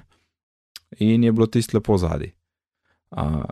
[0.99, 2.33] in je bilo tisto lepo zadaj.
[3.09, 3.45] Uh,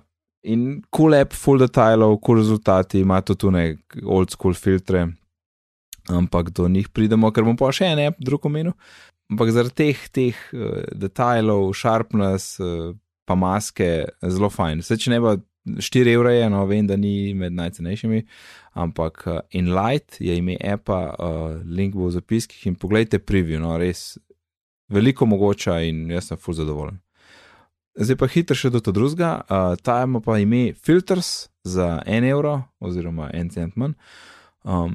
[0.44, 5.08] in cool app, full detajlov, cool rezultati, ima tudi tu nek old school filtre,
[6.10, 8.74] ampak do njih pridemo, ker bom pa še en app drug omenil.
[9.32, 12.94] Ampak zaradi teh, teh uh, detajlov, sharpness, uh,
[13.28, 14.84] pa maske, zelo fajn.
[14.86, 15.36] Vse če ne bo
[15.68, 18.22] 4 evra, je, no vem, da ni med najcenejšimi,
[18.80, 21.02] ampak Enlight je ime appa,
[21.68, 24.14] link bo v zapiskih in pogledajte preview, no res
[24.88, 27.02] veliko mogoča in jaz sem full zadovoljen.
[27.98, 32.30] Zdaj pa hitro še do to drugega, uh, ta ima pa ime Filters za 1
[32.30, 33.98] evro oziroma 1 cent manj,
[34.64, 34.94] um,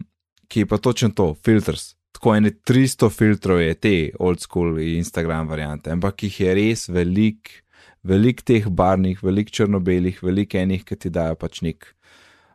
[0.49, 1.97] ki je pa točno to, Filters.
[2.23, 3.93] Tako ene 300 filtrov je te
[4.23, 7.51] old school Instagram variante, ampak jih je res velik,
[8.07, 11.89] velik teh barvnih, velik črno-belih, velik enih, ki ti dajo pač nek,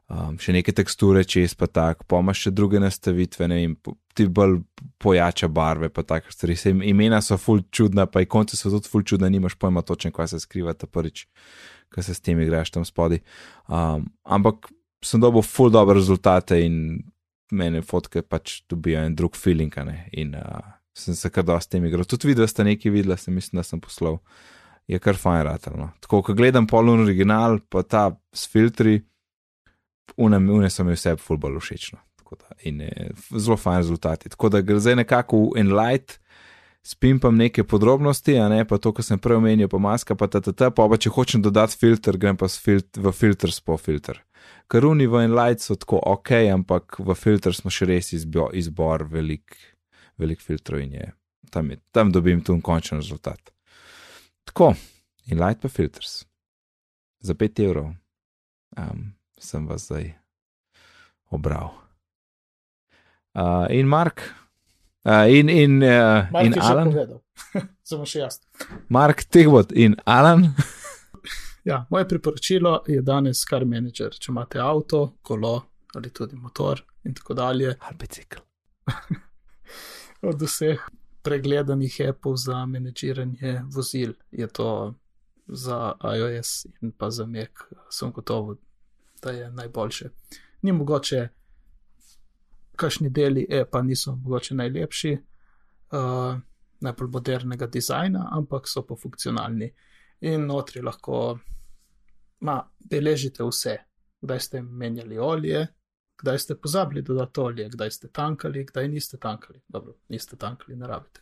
[0.08, 3.74] um, še neke teksture čez, pa tak, pa imaš še druge nastavitve, ne vem,
[4.16, 4.62] ti bolj
[5.04, 6.56] pojača barve, pa tak stvari.
[6.56, 10.14] Se im- imena so ful čudna, pa ikonce so tudi ful čudna, nimaš pojma točno,
[10.16, 11.26] kaj se skriva ta prvič,
[11.92, 13.20] ko se s tem igraš tam spodaj.
[13.68, 14.72] Um, ampak
[15.04, 17.04] sem dobil ful dobre rezultate in
[17.52, 19.74] mene fotke pač dobijo en drug feeling.
[20.12, 22.06] In uh, sem se kar dosti tem igral.
[22.06, 24.20] Tudi videl, da ste nekaj videli, sem mislim, da sem poslal.
[24.88, 25.90] Je kar fajn ratelno.
[26.04, 29.02] Tako, ko gledam polun original, pa ta s filtri,
[30.16, 32.00] une, une so mi vse ful bolj všečno.
[32.28, 34.30] Da, in je zelo fajn rezultati.
[34.30, 36.18] Tako da gre zdaj nekako v enlight,
[36.84, 40.42] spimpam neke podrobnosti, a ne pa to, kar sem prej omenil, pa maska, pa ta,
[40.44, 43.78] ta, ta, pa, pa če hočem dodati filter, grem pa s filt, v filter po
[43.80, 44.20] filter.
[44.68, 49.56] Karuni v enlight so tako ok, ampak v filter smo še res izbor, izbor velik,
[50.20, 51.08] velik filtrov in je
[51.50, 53.52] tam, je, tam dobim tu končen rezultat.
[54.44, 54.74] Tako,
[55.32, 56.26] enlight pa filters.
[57.20, 57.92] Za 5 evrov
[58.78, 60.14] um, sem vas zdaj
[61.30, 61.74] obral.
[63.34, 64.22] Uh, in Mark,
[65.06, 66.94] uh, in, in, uh, Mark in Alan.
[67.90, 68.40] Samo še jaz.
[68.90, 70.52] Mark Tigbot in Alan.
[71.68, 74.14] Ja, moje priporočilo je danes kar menedžer.
[74.16, 75.50] Če imate avto, kolo
[76.00, 78.40] ali tudi motor in tako dalje, Ali bicikl.
[80.30, 80.86] od vseh
[81.28, 84.94] pregledanih appov za menedžiranje vozil je to
[85.48, 88.56] za iOS in pa za Mac, sem gotovo,
[89.22, 90.10] da je najboljše.
[90.62, 91.28] Ni mogoče,
[92.76, 95.14] kakšni deli appa niso mogoče najlepši,
[95.92, 96.40] uh,
[96.80, 99.74] najbolj modernega dizajna, ampak so pa funkcionalni.
[100.22, 101.38] In notri lahko
[102.40, 103.78] ma, beležite vse,
[104.22, 105.68] kdaj ste menjali olje,
[106.18, 109.62] kdaj ste pozabili dodati olje, kdaj ste tankali, kdaj niste tankali.
[109.68, 111.22] Dobro, niste tankali, ne rabite.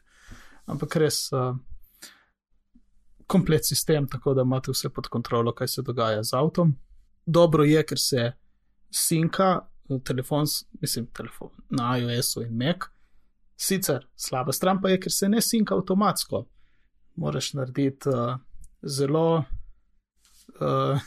[0.65, 1.55] Ampak res uh,
[3.27, 6.75] komplet sistem, tako da imate vse pod kontrolo, kaj se dogaja z avtom.
[7.25, 8.31] Dobro je, ker se
[8.91, 9.67] sinka
[10.03, 10.45] telefon,
[10.81, 12.87] mislim, telefon na iOS-u in Mac.
[13.57, 16.45] Sicer slaba stran pa je, ker se ne sinka avtomatsko.
[17.15, 18.37] Moraš narediti uh,
[18.81, 19.43] zelo
[20.59, 20.99] uh,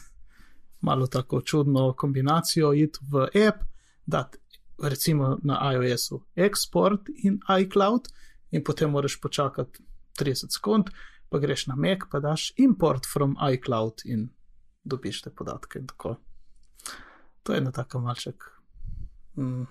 [0.81, 3.63] malo tako čudno kombinacijo, iti v app,
[4.07, 4.39] dati
[4.83, 8.09] recimo na iOS-u export in iCloud,
[8.51, 9.83] in potem moraš počakati
[10.21, 10.85] 30 sekund,
[11.29, 14.29] pa greš na Mac, pa daš import from iCloud in
[14.85, 15.79] dobiš te podatke.
[15.79, 16.17] in tako.
[17.43, 18.45] To je ena taka malček,
[19.37, 19.67] mm,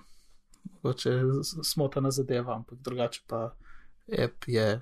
[0.82, 1.20] mogoče
[1.62, 3.54] smotana zadeva, ampak drugače pa
[4.24, 4.80] app je,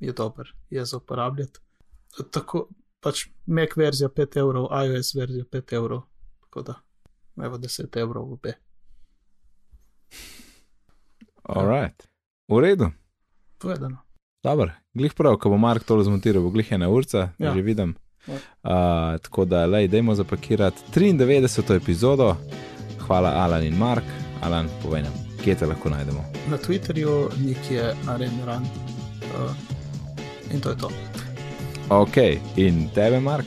[0.00, 1.60] je dober, je za uporabljati.
[2.30, 2.68] Tako
[3.02, 6.06] pač Mac verzija 5 evrov, iOS verzija 5 evrov,
[6.46, 6.74] tako da
[7.44, 8.54] evo 10 evrov v obe.
[11.42, 12.06] Alright.
[12.48, 12.90] V redu.
[13.58, 13.98] Povedano.
[14.42, 17.54] Dobro, glih prav, ko bo Mark to zmontiral, bo glih ena urca, ja.
[17.54, 17.94] Že vidim.
[18.26, 18.34] Ja.
[18.34, 21.76] Uh, tako da, lej, dajmo zapakirati 93.
[21.76, 22.36] epizodo.
[23.06, 24.04] Hvala, Alan in Mark.
[24.42, 26.24] Alan, povej nam, kje te lahko najdemo.
[26.50, 28.62] Na Twitterju nekje Arenran.
[28.62, 30.90] Uh, in to je to.
[31.92, 32.16] Ok,
[32.56, 33.46] in tebe, Mark?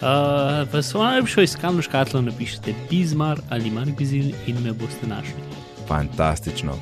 [0.00, 5.42] Uh, v svojo najljubšo iskalno škatlo napišite Bizmar ali Mark Bizil in me boste našli.
[5.88, 6.72] Fantastično.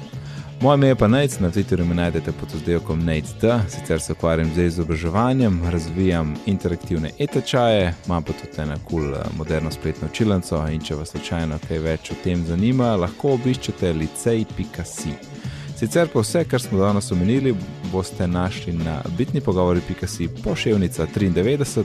[0.61, 4.51] Moje ime je pa Nec, na Twitterju me najdete pod oddelkom NECD, sicer se ukvarjam
[4.55, 10.80] z izobraževanjem, razvijam interaktivne e-tečaje, imam pa tudi eno kul cool, moderno spletno učilnico in
[10.80, 15.36] če vas slučajno kaj več o tem zanima, lahko obiščete licej.si.
[15.77, 17.55] Sicer pa vse, kar smo danes omenili,
[17.93, 21.85] boste našli na bitnipogovori.si poševnica 93,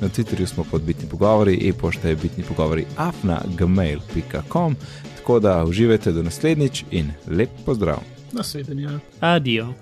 [0.00, 4.76] na Twitterju smo pod bitni pogovori, e-pošta je bitni pogovori afna gmail.com,
[5.16, 7.98] tako da uživajte do naslednjič in lep pozdrav.
[8.32, 8.88] Nasvidenje.
[9.20, 9.72] Adijo.